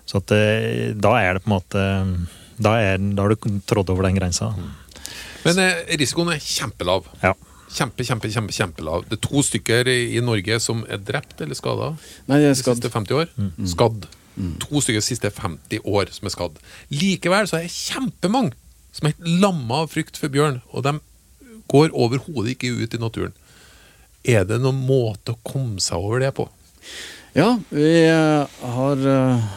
Så 0.09 0.19
at, 0.19 0.33
eh, 0.35 0.91
da 0.95 1.15
er 1.19 1.37
det 1.37 1.43
på 1.45 1.51
en 1.51 1.57
måte 1.57 1.83
Da, 2.63 2.75
er, 2.77 2.99
da 3.01 3.23
har 3.23 3.33
du 3.33 3.59
trådt 3.65 3.89
over 3.89 4.05
den 4.05 4.19
grensa. 4.19 4.51
Men 5.43 5.59
eh, 5.59 5.83
risikoen 5.99 6.33
er 6.35 6.43
kjempelav. 6.43 7.07
Ja. 7.23 7.33
Kjempe, 7.73 8.05
kjempe, 8.05 8.29
kjempe, 8.29 8.53
kjempelav. 8.53 9.07
Det 9.09 9.17
er 9.17 9.23
to 9.25 9.41
stykker 9.41 9.89
i 9.89 10.21
Norge 10.21 10.59
som 10.61 10.83
er 10.85 11.01
drept 11.01 11.41
eller 11.41 11.57
skada 11.57 11.95
de 12.29 12.51
siste 12.53 12.91
50 12.93 13.17
år. 13.17 13.31
Skadd. 13.71 14.05
To 14.61 14.81
stykker 14.81 15.01
de 15.01 15.05
siste 15.05 15.31
50 15.33 15.81
år 15.89 16.11
som 16.13 16.29
er 16.29 16.35
skadd. 16.35 16.61
Likevel 16.93 17.49
så 17.49 17.59
er 17.59 17.65
det 17.65 17.73
kjempemange 17.73 18.53
som 18.93 19.09
er 19.09 19.15
helt 19.15 19.41
lamma 19.41 19.83
av 19.83 19.89
frykt 19.89 20.19
for 20.21 20.29
bjørn, 20.33 20.61
og 20.69 20.85
de 20.85 20.99
går 21.71 21.93
overhodet 21.97 22.53
ikke 22.53 22.75
ut 22.77 22.93
i 22.93 23.01
naturen. 23.01 23.33
Er 24.23 24.45
det 24.47 24.59
noen 24.61 24.83
måte 24.85 25.33
å 25.33 25.41
komme 25.43 25.81
seg 25.83 25.97
over 25.97 26.21
det 26.23 26.29
på? 26.37 26.45
Ja, 27.33 27.55
vi 27.73 27.89
eh, 28.05 28.59
har 28.75 29.01
uh, 29.01 29.47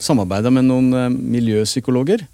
samarbeida 0.00 0.52
med 0.52 0.68
noen 0.68 0.92
eh, 0.96 1.10
miljøpsykologer 1.10 2.26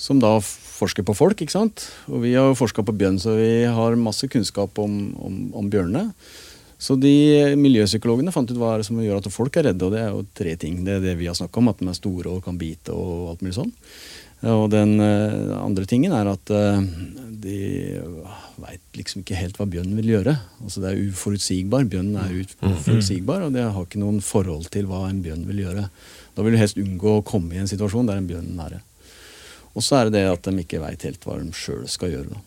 som 0.00 0.20
da 0.22 0.36
forsker 0.40 1.04
på 1.04 1.16
folk. 1.16 1.40
ikke 1.40 1.52
sant? 1.52 1.88
Og 2.08 2.24
vi 2.24 2.36
har 2.36 2.56
forska 2.56 2.84
på 2.86 2.94
bjørn, 2.96 3.18
så 3.20 3.36
vi 3.36 3.50
har 3.68 3.98
masse 4.00 4.28
kunnskap 4.32 4.78
om, 4.80 5.00
om, 5.20 5.42
om 5.60 5.68
bjørnene. 5.72 6.08
Så 6.80 6.96
de 6.96 7.52
miljøpsykologene 7.60 8.32
fant 8.32 8.48
ut 8.48 8.56
hva 8.56 8.72
er 8.72 8.80
det 8.80 8.88
som 8.88 9.00
gjør 9.04 9.20
at 9.20 9.28
folk 9.32 9.58
er 9.60 9.68
redde, 9.68 9.84
og 9.84 9.92
det 9.92 10.00
er 10.00 10.14
jo 10.14 10.22
tre 10.36 10.54
ting. 10.56 10.78
Det 10.86 10.96
er 10.96 11.04
det 11.04 11.18
vi 11.20 11.28
har 11.28 11.36
snakka 11.36 11.60
om, 11.60 11.68
at 11.68 11.82
de 11.82 11.90
er 11.90 11.98
store 11.98 12.32
og 12.32 12.44
kan 12.46 12.56
bite 12.60 12.94
og 12.96 13.34
alt 13.34 13.44
mulig 13.44 13.58
sånn. 13.58 13.74
Og 14.48 14.70
den 14.72 14.94
eh, 15.04 15.50
andre 15.60 15.84
tingen 15.84 16.14
er 16.16 16.30
at 16.30 16.52
eh, 16.56 16.80
de 17.44 17.58
liksom 19.00 19.24
ikke 19.24 19.38
helt 19.38 19.58
hva 19.58 19.66
bjørnen 19.70 19.98
vil 19.98 20.12
gjøre. 20.14 20.36
Altså 20.62 20.82
Det 20.84 20.92
er 20.92 21.00
uforutsigbar. 21.10 21.88
Bjørnen 21.90 22.20
er 22.20 22.36
uforutsigbar, 22.70 23.46
og 23.46 23.56
det 23.56 23.64
har 23.66 23.88
ikke 23.88 24.02
noen 24.02 24.20
forhold 24.24 24.68
til 24.72 24.86
hva 24.90 25.06
en 25.08 25.22
bjørn 25.24 25.46
vil 25.48 25.64
gjøre. 25.64 25.88
Da 26.36 26.44
vil 26.44 26.54
du 26.54 26.60
helst 26.60 26.78
unngå 26.80 27.18
å 27.18 27.26
komme 27.26 27.56
i 27.56 27.62
en 27.62 27.70
situasjon 27.70 28.08
der 28.08 28.20
en 28.20 28.28
bjørn 28.30 28.52
er 28.52 28.60
nære. 28.60 28.84
Og 29.74 29.84
så 29.86 30.00
er 30.00 30.08
det 30.08 30.20
det 30.20 30.30
at 30.30 30.46
de 30.46 30.62
ikke 30.62 30.82
veit 30.82 31.04
helt 31.06 31.26
hva 31.26 31.38
de 31.40 31.50
sjøl 31.56 31.84
skal 31.90 32.14
gjøre. 32.14 32.36
da. 32.36 32.46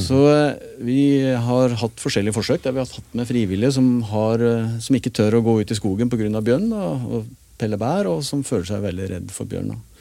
Så 0.00 0.18
eh, 0.32 0.60
vi 0.80 1.00
har 1.20 1.74
hatt 1.80 2.00
forskjellige 2.00 2.34
forsøk 2.38 2.62
der 2.64 2.72
vi 2.72 2.80
har 2.80 2.88
hatt 2.88 3.16
med 3.16 3.28
frivillige 3.28 3.74
som, 3.76 3.88
har, 4.08 4.40
eh, 4.40 4.76
som 4.80 4.96
ikke 4.96 5.12
tør 5.12 5.38
å 5.38 5.44
gå 5.44 5.58
ut 5.60 5.74
i 5.74 5.76
skogen 5.76 6.10
pga. 6.10 6.40
bjørn 6.40 6.70
da, 6.72 6.86
og 7.04 7.28
pelle 7.60 7.78
bær, 7.78 8.08
og 8.08 8.24
som 8.24 8.42
føler 8.46 8.64
seg 8.70 8.86
veldig 8.86 9.10
redd 9.12 9.34
for 9.34 9.50
bjørn. 9.50 9.74
da. 9.74 9.93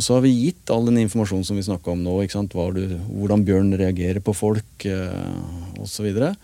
Og 0.00 0.04
så 0.06 0.16
har 0.16 0.24
vi 0.24 0.32
gitt 0.32 0.70
all 0.72 0.86
den 0.88 1.02
informasjonen 1.02 1.44
som 1.44 1.58
vi 1.60 1.66
snakka 1.66 1.92
om 1.92 2.00
nå, 2.00 2.14
du, 2.72 2.82
hvordan 3.12 3.44
bjørn 3.44 3.74
reagerer 3.76 4.22
på 4.24 4.32
folk 4.32 4.86
eh, 4.88 5.34
osv. 5.76 6.06
Og, 6.08 6.16
så 6.16 6.38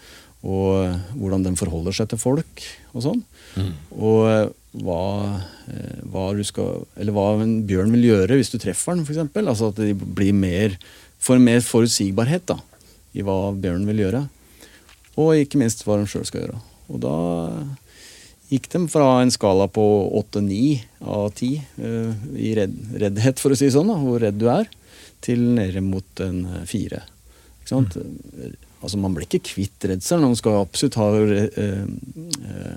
og 0.44 0.84
eh, 0.84 0.98
hvordan 1.16 1.46
den 1.46 1.56
forholder 1.56 1.96
seg 1.96 2.10
til 2.10 2.20
folk 2.20 2.66
og 2.92 3.04
sånn. 3.06 3.22
Og 3.96 4.28
eh, 4.28 4.44
hva, 4.84 5.00
eh, 5.72 6.02
hva, 6.12 6.26
du 6.36 6.44
skal, 6.44 6.84
eller 7.00 7.16
hva 7.16 7.30
en 7.40 7.58
bjørn 7.66 7.96
vil 7.96 8.10
gjøre 8.10 8.36
hvis 8.38 8.52
du 8.52 8.58
treffer 8.60 8.98
den, 8.98 9.06
f.eks. 9.06 9.24
Altså 9.40 9.72
at 9.72 9.80
de 9.80 9.94
blir 9.96 10.36
mer, 10.36 10.76
får 11.22 11.40
mer 11.42 11.64
forutsigbarhet 11.64 12.46
da, 12.52 12.60
i 13.16 13.24
hva 13.24 13.54
bjørnen 13.56 13.88
vil 13.88 14.04
gjøre. 14.04 14.26
Og 15.16 15.40
ikke 15.40 15.62
minst 15.62 15.82
hva 15.86 15.96
den 15.96 16.10
sjøl 16.10 16.28
skal 16.28 16.44
gjøre. 16.44 16.60
Og 16.92 17.00
da 17.02 17.16
gikk 18.52 18.68
de 18.72 18.82
fra 18.90 19.06
en 19.22 19.32
skala 19.34 19.66
på 19.72 19.84
8-9 20.20 20.58
av 21.02 21.30
10 21.32 21.62
uh, 21.82 22.12
i 22.38 22.52
redd, 22.58 22.76
reddhet, 23.02 23.42
for 23.42 23.52
å 23.54 23.58
si 23.58 23.68
det 23.68 23.74
sånn, 23.74 23.90
da, 23.90 23.98
hvor 24.00 24.22
redd 24.22 24.38
du 24.40 24.46
er, 24.52 24.68
til 25.24 25.42
nede 25.56 25.80
mot 25.82 26.20
en 26.22 26.42
eh, 26.60 26.66
4. 26.68 26.98
Ikke 27.62 27.70
sant? 27.70 27.96
Altså, 28.84 28.98
man 29.00 29.14
blir 29.16 29.24
ikke 29.26 29.48
kvitt 29.48 29.86
redselen. 29.88 30.28
Man 30.28 30.38
skal 30.38 30.60
absolutt 30.60 30.98
ha 31.00 31.06
uh, 31.16 31.86
uh, 32.44 32.76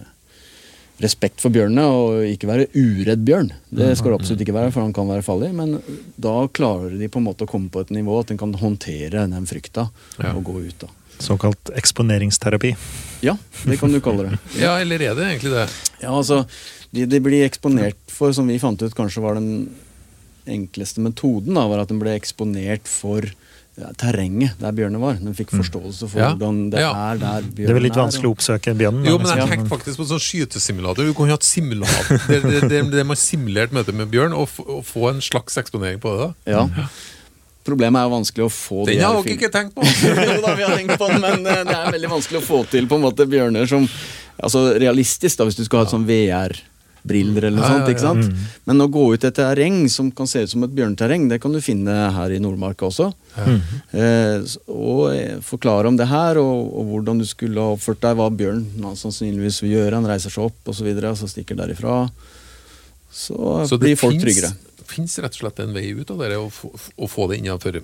respekt 1.03 1.43
for 1.43 1.53
bjørnene 1.53 1.83
og 1.93 2.23
ikke 2.27 2.49
være 2.49 2.69
uredd 2.73 3.21
bjørn. 3.27 3.51
Det 3.69 3.91
skal 3.99 4.13
det 4.13 4.19
absolutt 4.19 4.43
ikke 4.43 4.55
være, 4.55 4.71
for 4.75 4.83
han 4.83 4.95
kan 4.95 5.11
være 5.11 5.25
farlig. 5.27 5.51
Men 5.55 5.77
da 6.19 6.33
klarer 6.55 6.95
de 6.99 7.11
på 7.11 7.21
en 7.21 7.27
måte 7.27 7.45
å 7.45 7.51
komme 7.51 7.71
på 7.71 7.83
et 7.83 7.93
nivå 7.95 8.17
at 8.23 8.33
en 8.33 8.41
kan 8.41 8.55
håndtere 8.63 9.27
den 9.29 9.47
frykta 9.49 9.89
Ja. 10.17 10.33
og 10.33 10.43
gå 10.49 10.57
ut. 10.63 10.79
da. 10.87 10.89
Såkalt 11.19 11.69
eksponeringsterapi. 11.75 12.73
Ja, 13.25 13.35
det 13.67 13.77
kan 13.81 13.91
du 13.91 13.99
kalle 14.03 14.29
det. 14.29 14.39
Ja, 14.63 14.77
eller 14.79 15.01
er 15.03 15.15
det 15.17 15.25
egentlig 15.33 15.51
det? 15.51 15.65
Ja, 16.01 16.13
altså, 16.15 16.45
De 16.95 17.05
de 17.05 17.19
blir 17.21 17.43
eksponert 17.45 17.99
for, 18.09 18.31
som 18.33 18.47
vi 18.49 18.57
fant 18.59 18.81
ut 18.81 18.95
kanskje 18.97 19.21
var 19.21 19.35
den 19.37 19.69
enkleste 20.49 21.03
metoden, 21.03 21.53
da, 21.53 21.67
var 21.69 21.83
at 21.83 21.91
den 21.91 21.99
ble 22.01 22.15
eksponert 22.17 22.87
for 22.89 23.27
ja, 23.79 23.91
terrenget 23.99 24.57
der 24.59 24.73
bjørnene 24.75 24.99
var. 25.03 25.19
Den 25.21 25.35
fikk 25.37 25.51
forståelse 25.53 26.07
for 26.09 26.19
Ja. 26.23 26.31
hvordan 26.33 26.69
det 26.73 26.81
Ja. 26.81 26.89
er 27.11 27.17
der 27.21 27.41
Det 27.45 27.53
bjørnen 27.55 27.69
er 27.69 27.77
vel 27.77 27.83
litt 27.85 27.99
vanskelig 27.99 28.27
å 28.31 28.33
oppsøke 28.33 28.73
bjørnen. 28.79 29.05
Jo, 29.05 29.17
men 29.19 29.27
jeg 29.37 29.47
tenkte 29.51 29.69
faktisk 29.75 29.99
på 30.01 30.07
en 30.07 30.11
sånn 30.15 30.25
skytesimulator. 30.25 31.05
Du 31.05 31.13
kunne 31.13 31.31
hatt 31.35 31.43
simulator 31.47 32.17
det, 32.27 32.41
det, 32.43 32.69
det, 32.69 32.81
det 32.91 33.05
med 33.05 33.17
simulert 33.21 33.71
møte 33.71 33.93
med 33.93 34.09
bjørn, 34.11 34.33
og, 34.33 34.47
f 34.49 34.59
og 34.65 34.81
få 34.87 35.09
en 35.13 35.21
slags 35.21 35.55
eksponering 35.61 35.99
på 36.01 36.15
det. 36.17 36.33
da. 36.47 36.51
Ja. 36.51 36.87
Problemet 37.69 38.01
er 38.01 38.07
jo 38.09 38.15
vanskelig 38.17 38.47
å 38.47 38.49
få 38.53 38.85
de 38.87 38.95
Den 38.97 39.05
har 39.05 39.19
dere 39.21 39.35
ikke 39.37 39.51
tenkt 39.53 39.75
på! 39.77 39.85
jo 40.33 40.39
da, 40.45 40.55
vi 40.57 40.65
har 40.65 40.73
tenkt 40.77 40.97
på 40.97 41.11
den, 41.11 41.21
men 41.23 41.45
eh, 41.45 41.61
det 41.67 41.77
er 41.77 41.93
veldig 41.95 42.11
vanskelig 42.17 42.41
å 42.41 42.47
få 42.47 42.63
til 42.71 42.89
på 42.89 42.97
en 42.99 43.05
måte 43.09 43.29
bjørner 43.29 43.69
som 43.69 43.87
Altså 44.39 44.61
realistisk, 44.79 45.35
da, 45.35 45.45
hvis 45.49 45.57
du 45.59 45.65
skal 45.65 45.81
ha 45.81 45.83
et 45.83 45.91
sånn 45.91 46.05
VR-briller 46.07 47.49
eller 47.49 47.57
noe 47.59 47.67
sånt. 47.73 47.89
ikke 47.91 48.05
ja. 48.05 48.13
sant? 48.13 48.45
Men 48.69 48.85
å 48.85 48.87
gå 48.87 49.01
ut 49.11 49.25
et 49.27 49.35
terreng 49.35 49.81
som 49.91 50.07
kan 50.15 50.29
se 50.31 50.45
ut 50.45 50.53
som 50.53 50.63
et 50.63 50.71
bjørneterreng, 50.77 51.25
det 51.27 51.41
kan 51.43 51.51
du 51.51 51.59
finne 51.59 51.97
her 52.15 52.31
i 52.31 52.39
Nordmarka 52.39 52.87
også. 52.87 53.09
Eh, 53.35 54.47
og 54.71 55.01
eh, 55.11 55.41
forklare 55.43 55.91
om 55.91 55.99
det 55.99 56.07
her, 56.07 56.39
og, 56.39 56.71
og 56.71 56.87
hvordan 56.93 57.19
du 57.19 57.27
skulle 57.27 57.59
ha 57.59 57.75
oppført 57.75 57.99
deg, 58.05 58.15
hva 58.15 58.29
bjørn 58.31 58.63
sannsynligvis 58.95 59.59
vil 59.65 59.75
gjøre. 59.75 59.99
Han 59.99 60.07
reiser 60.07 60.31
seg 60.31 60.47
opp, 60.47 60.63
og 60.71 60.79
så 60.79 60.87
videre, 60.87 61.11
og 61.11 61.19
så 61.19 61.27
stikker 61.27 61.59
derifra. 61.59 61.99
Så, 63.11 63.35
Så 63.67 63.75
blir 63.81 63.99
folk 63.99 64.15
finnes- 64.15 64.23
tryggere. 64.23 64.55
Finnes 64.89 65.15
rett 65.21 65.37
og 65.37 65.41
slett 65.43 65.61
en 65.63 65.73
vei 65.77 65.87
ut 65.93 66.09
av 66.11 66.19
det, 66.23 66.33
å 66.37 66.49
å 66.49 67.07
få 67.09 67.29
det 67.31 67.39
innenfor 67.41 67.79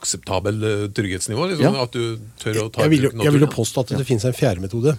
akseptabel 0.00 0.62
eh, 0.64 0.88
trygghetsnivå? 0.96 1.48
Liksom, 1.52 1.64
Ja. 1.74 1.82
At 1.86 1.92
du 1.96 2.18
tør 2.42 2.64
å 2.66 2.68
ta 2.72 2.82
Jeg 2.86 2.90
vil, 2.96 3.02
jo- 3.10 3.14
jeg 3.24 3.32
vil 3.38 3.46
jo 3.46 3.52
påstå 3.54 3.80
at 3.86 3.96
det 3.98 4.06
finnes 4.08 4.24
en 4.24 4.32
fjerde 4.36 4.60
metode. 4.64 4.96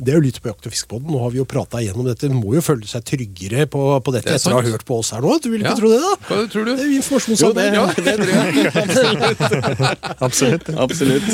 Det 0.00 0.08
er 0.08 0.16
jo 0.16 0.22
litt 0.24 0.38
på 0.40 0.48
Jakt- 0.48 0.64
og 0.64 0.72
fiskebåten. 0.72 1.10
Nå 1.12 1.18
har 1.20 1.30
vi 1.34 1.36
jo 1.36 1.44
prata 1.44 1.76
igjennom 1.84 2.06
dette. 2.08 2.30
Må 2.32 2.54
jo 2.56 2.62
føle 2.64 2.86
seg 2.88 3.02
tryggere 3.04 3.66
på, 3.68 3.82
på 4.00 4.12
dette 4.14 4.24
Det 4.30 4.32
er 4.32 4.38
etter 4.40 4.54
å 4.56 4.60
ha 4.62 4.62
hørt 4.64 4.84
på 4.88 4.96
oss 5.02 5.10
her 5.12 5.20
nå. 5.20 5.34
Du 5.42 5.50
vil 5.52 5.60
Ja. 5.60 5.74
ikke 5.74 5.82
tro 5.82 5.90
det, 5.90 5.98
da? 6.00 6.12
Hva 6.30 6.38
tror 6.48 6.64
du? 6.64 6.70
Det 6.76 6.84
er 6.86 6.88
jo 6.88 7.02
Jo, 7.36 7.52
det, 7.52 7.66
ja, 7.74 7.84
det 8.08 8.14
tror 8.16 8.32
jeg. 8.32 9.98
Absolutt. 10.26 10.70
Absolutt. 10.80 11.28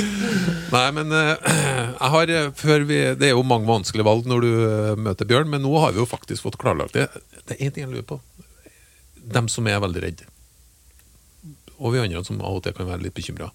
Nei, 0.73 0.91
men 0.99 1.13
eh, 1.15 1.37
jeg 1.47 2.11
har 2.17 2.35
eh, 2.35 2.51
før 2.59 2.85
vi, 2.89 2.99
Det 3.15 3.29
er 3.31 3.35
jo 3.37 3.45
mange 3.47 3.69
vanskelige 3.71 4.09
valg 4.11 4.27
når 4.27 4.41
du 4.43 4.51
møter 5.07 5.25
bjørn, 5.31 5.49
men 5.55 5.63
nå 5.63 5.79
har 5.79 5.95
vi 5.95 6.03
jo 6.03 6.07
faktisk 6.11 6.43
fått 6.49 6.59
klarlagt 6.59 6.99
det. 6.99 7.07
Det 7.47 7.61
er 7.61 7.69
én 7.69 7.71
ting 7.77 7.87
jeg 7.87 7.93
lurer 7.95 8.09
på. 8.11 8.19
Dem 9.35 9.51
som 9.51 9.67
er 9.67 9.83
veldig 9.83 10.03
redde, 10.05 10.29
og 11.77 11.93
vi 11.93 12.01
andre 12.01 12.25
som 12.25 12.39
av 12.41 12.59
og 12.59 12.65
til 12.65 12.77
kan 12.77 12.89
være 12.89 13.05
litt 13.05 13.17
bekymra. 13.17 13.51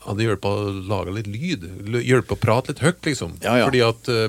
Hadde 0.00 0.24
hjulpet 0.24 0.48
å 0.48 0.70
lage 0.88 1.12
litt 1.12 1.28
lyd? 1.28 1.66
Hjulpet 2.00 2.32
å 2.32 2.40
prate 2.40 2.72
litt 2.72 2.82
høyt, 2.82 3.02
liksom? 3.04 3.34
Ja, 3.44 3.58
ja. 3.60 3.66
Fordi 3.68 3.82
at 3.84 4.08
uh, 4.08 4.28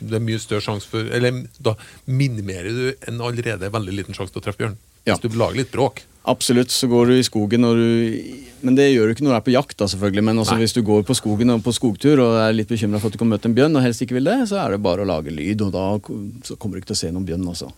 det 0.00 0.16
er 0.16 0.22
mye 0.24 0.40
større 0.40 0.64
sjanse 0.64 0.88
for 0.88 1.10
Eller 1.12 1.42
da 1.60 1.74
minimerer 2.08 2.72
du 2.72 2.86
en 3.10 3.20
allerede 3.28 3.68
veldig 3.72 3.98
liten 3.98 4.16
sjanse 4.16 4.32
til 4.32 4.40
å 4.40 4.46
treffe 4.46 4.62
bjørn. 4.62 4.78
Ja. 5.04 5.12
Hvis 5.12 5.26
du 5.26 5.36
lager 5.36 5.60
litt 5.60 5.74
bråk. 5.74 6.00
Absolutt, 6.28 6.72
så 6.72 6.88
går 6.88 7.12
du 7.12 7.14
i 7.16 7.24
skogen 7.24 7.64
og 7.64 7.78
du 7.80 8.32
Men 8.60 8.76
det 8.76 8.90
gjør 8.90 9.08
du 9.08 9.14
ikke 9.14 9.24
når 9.24 9.32
du 9.32 9.38
er 9.38 9.44
på 9.44 9.54
jakt, 9.54 9.76
da, 9.80 9.90
selvfølgelig. 9.92 10.24
Men 10.30 10.40
også 10.40 10.56
Nei. 10.56 10.64
hvis 10.64 10.76
du 10.76 10.80
går 10.88 11.04
på 11.08 11.16
skogen 11.16 11.52
og 11.52 11.62
på 11.64 11.76
skogtur 11.76 12.20
og 12.24 12.40
er 12.40 12.56
litt 12.56 12.72
bekymra 12.72 13.00
for 13.00 13.12
at 13.12 13.16
du 13.16 13.20
kan 13.20 13.28
møte 13.28 13.48
en 13.48 13.56
bjørn, 13.56 13.76
og 13.76 13.84
helst 13.84 14.04
ikke 14.04 14.16
vil 14.18 14.28
det, 14.28 14.40
så 14.48 14.60
er 14.64 14.74
det 14.74 14.82
bare 14.84 15.04
å 15.04 15.08
lage 15.08 15.32
lyd, 15.32 15.64
og 15.64 15.72
da 15.76 15.86
så 16.48 16.56
kommer 16.60 16.76
du 16.76 16.82
ikke 16.82 16.92
til 16.92 16.98
å 16.98 17.00
se 17.04 17.12
noen 17.12 17.28
bjørn, 17.28 17.46
altså. 17.48 17.70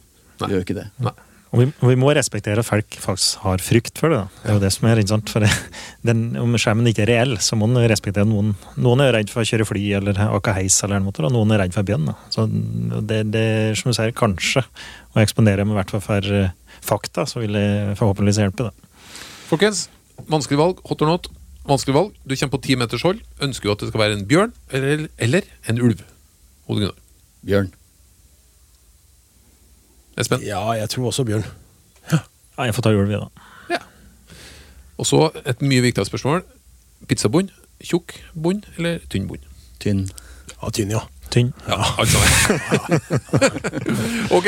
Du 0.42 0.48
gjør 0.51 0.66
ikke 0.66 0.79
det. 0.79 0.88
Nei. 1.03 1.14
Og 1.53 1.61
vi, 1.61 1.67
og 1.85 1.91
vi 1.91 1.97
må 2.01 2.09
respektere 2.17 2.62
at 2.62 2.67
folk 2.67 2.97
faktisk 2.97 3.43
har 3.45 3.61
frykt 3.61 4.01
for 4.01 4.09
det. 4.09 4.23
da. 4.23 4.41
Det 4.41 4.49
er 4.49 4.57
jo 4.57 4.62
det 4.62 4.71
som 4.73 4.87
er 4.88 5.01
interessant. 5.03 5.33
For 5.35 5.45
det, 5.45 5.51
den, 6.09 6.23
om 6.41 6.57
skjermen 6.57 6.88
ikke 6.88 7.05
er 7.05 7.12
reell, 7.12 7.35
så 7.45 7.59
må 7.61 7.69
man 7.69 7.85
respektere 7.93 8.25
noen. 8.29 8.55
Noen 8.81 9.05
er 9.05 9.12
redd 9.19 9.33
for 9.33 9.45
å 9.45 9.49
kjøre 9.49 9.67
fly 9.69 9.83
eller 9.99 10.21
ake 10.31 10.55
heis, 10.57 10.79
eller 10.87 11.03
noe, 11.05 11.12
og 11.12 11.35
noen 11.35 11.53
er 11.53 11.61
redd 11.67 11.77
for 11.77 11.88
bjørn. 11.88 12.09
Så 12.33 12.47
det, 12.49 13.21
det 13.35 13.45
er 13.59 13.77
som 13.77 13.93
du 13.93 13.99
sier, 13.99 14.15
kanskje 14.17 14.65
å 15.12 15.21
eksponere 15.21 15.69
med 15.69 15.77
hvert 15.77 15.93
fall 15.93 16.05
for 16.07 16.33
eh, 16.41 16.57
fakta, 16.81 17.27
så 17.29 17.45
vil 17.45 17.61
det 17.61 17.69
forhåpentligvis 18.01 18.41
hjelpe. 18.47 18.71
da. 18.71 19.12
Folkens, 19.51 19.85
vanskelig 20.33 20.62
valg. 20.62 20.81
Hot 20.88 21.05
or 21.05 21.12
not. 21.12 21.29
Vanskelig 21.69 21.99
valg. 21.99 22.17
Du 22.25 22.33
kommer 22.33 22.57
på 22.57 22.65
ti 22.65 22.81
meters 22.81 23.05
hold. 23.05 23.21
Ønsker 23.45 23.69
du 23.69 23.77
at 23.77 23.85
det 23.85 23.93
skal 23.93 24.07
være 24.07 24.19
en 24.19 24.27
bjørn 24.27 24.57
eller, 24.73 25.07
eller 25.21 25.53
en 25.69 25.85
ulv? 25.85 26.01
Hode 26.67 26.87
Gunnar. 26.87 26.99
Bjørn. 27.45 27.73
Espen. 30.20 30.42
Ja, 30.44 30.61
jeg 30.77 30.90
tror 30.92 31.11
også 31.12 31.25
bjørn. 31.25 31.46
Ja, 32.12 32.18
jeg 32.66 32.75
får 32.77 32.85
ta 32.85 32.92
ulv, 32.92 33.11
jeg, 33.11 33.20
da. 33.22 33.48
Og 35.01 35.09
så 35.09 35.25
et 35.48 35.62
mye 35.64 35.83
viktigere 35.83 36.07
spørsmål. 36.07 36.44
Pizzabunn. 37.11 37.51
Tjukk 37.83 38.14
bunn 38.38 38.61
eller 38.77 39.01
tynn 39.11 39.27
bunn? 39.27 39.42
Tynn. 39.83 40.05
Ja, 40.53 40.70
tynn, 40.70 40.92
ja. 40.94 41.01
Tynn. 41.33 41.51
Ja, 41.66 41.79
altså. 41.98 42.20
ok, 44.37 44.46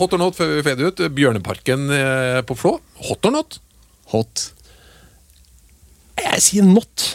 hot 0.00 0.16
or 0.16 0.18
not 0.18 0.38
før 0.38 0.56
vi 0.56 0.64
feder 0.66 0.90
ut. 0.90 1.04
Bjørneparken 1.14 1.86
eh, 1.94 2.40
på 2.48 2.56
Flå. 2.58 2.74
Hot 3.06 3.28
or 3.28 3.36
not? 3.36 3.60
Hot. 4.14 4.48
Jeg 6.18 6.42
sier 6.42 6.66
not. 6.66 7.06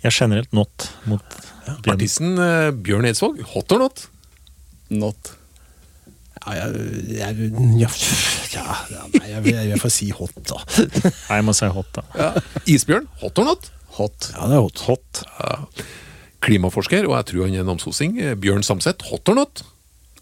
Jeg 0.00 0.08
er 0.08 0.16
generelt 0.16 0.54
not 0.56 0.88
mot 1.10 1.38
bjørn. 1.66 1.92
Artisten 1.96 2.38
eh, 2.40 2.70
Bjørn 2.72 3.10
Eidsvåg. 3.10 3.42
Hot 3.52 3.76
or 3.76 3.84
not? 3.84 4.06
Not. 4.94 5.34
Ja, 6.44 6.54
jeg, 6.58 7.46
ja, 8.54 9.40
ja, 9.40 9.62
jeg, 9.70 9.78
får 9.80 9.92
si 9.92 10.10
hot, 10.14 10.34
da. 10.46 10.58
Nei, 11.30 11.38
Jeg 11.38 11.46
må 11.46 11.54
si 11.56 11.70
hot, 11.72 11.96
da. 11.96 12.28
Isbjørn. 12.70 13.08
Hot 13.22 13.40
or 13.40 13.48
not? 13.48 13.70
Hot. 13.96 14.28
Ja, 14.34 14.50
det 14.50 14.58
er 14.58 14.66
hot. 14.66 14.84
Hot. 14.88 15.22
Klimaforsker, 16.44 17.08
og 17.08 17.16
jeg 17.16 17.30
tror 17.30 17.48
han 17.48 17.56
er 17.62 17.66
namsosing. 17.66 18.18
Bjørn 18.42 18.66
Samset. 18.66 19.06
Hot 19.08 19.32
or 19.32 19.38
not? 19.40 19.64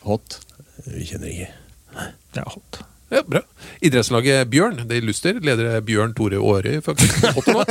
Hot. 0.07 0.39
Vi 0.87 1.09
kjenner 1.11 1.33
ikke. 1.33 1.51
Nei. 1.97 2.09
Det 2.33 2.45
er 2.45 2.55
hot. 2.55 2.83
Ja, 3.12 3.20
bra. 3.29 3.40
Idrettslaget 3.85 4.48
Bjørn, 4.51 4.79
det 4.88 4.96
er 4.96 5.05
Luster. 5.05 5.37
Leder 5.44 5.66
er 5.77 5.83
Bjørn 5.85 6.14
Tore 6.16 6.38
Aarøy. 6.40 6.79
faktisk. 6.85 7.27
Hot 7.37 7.46
må- 7.53 7.64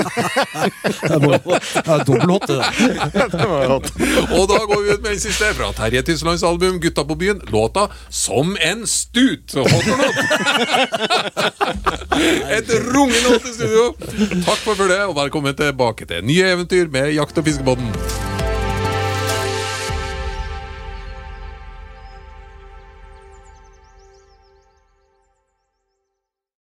ja, 1.87 1.95
dobbel 2.05 2.29
hot. 2.29 2.49
Og 4.37 4.43
da 4.51 4.59
går 4.69 4.83
vi 4.83 4.91
ut 4.93 5.01
med 5.01 5.09
den 5.15 5.19
siste 5.23 5.49
fra 5.57 5.71
Terje 5.77 6.01
Tyslands 6.05 6.43
album 6.45 6.77
'Gutta 6.79 7.03
på 7.09 7.15
byen'. 7.17 7.41
Låta 7.51 7.87
'Som 8.09 8.55
en 8.61 8.83
stut'. 8.85 9.55
Hot 9.57 9.87
or 9.87 9.97
not? 9.97 10.15
Et 12.51 12.69
rungende 12.93 13.27
hot 13.33 13.45
i 13.49 13.53
studio. 13.53 13.85
Takk 14.45 14.61
for 14.65 14.75
følget, 14.75 15.05
og 15.09 15.15
velkommen 15.15 15.55
tilbake 15.57 16.05
til 16.05 16.21
nye 16.25 16.43
eventyr 16.53 16.87
med 16.91 17.13
Jakt- 17.17 17.37
og 17.37 17.45
fiskebåten. 17.45 17.89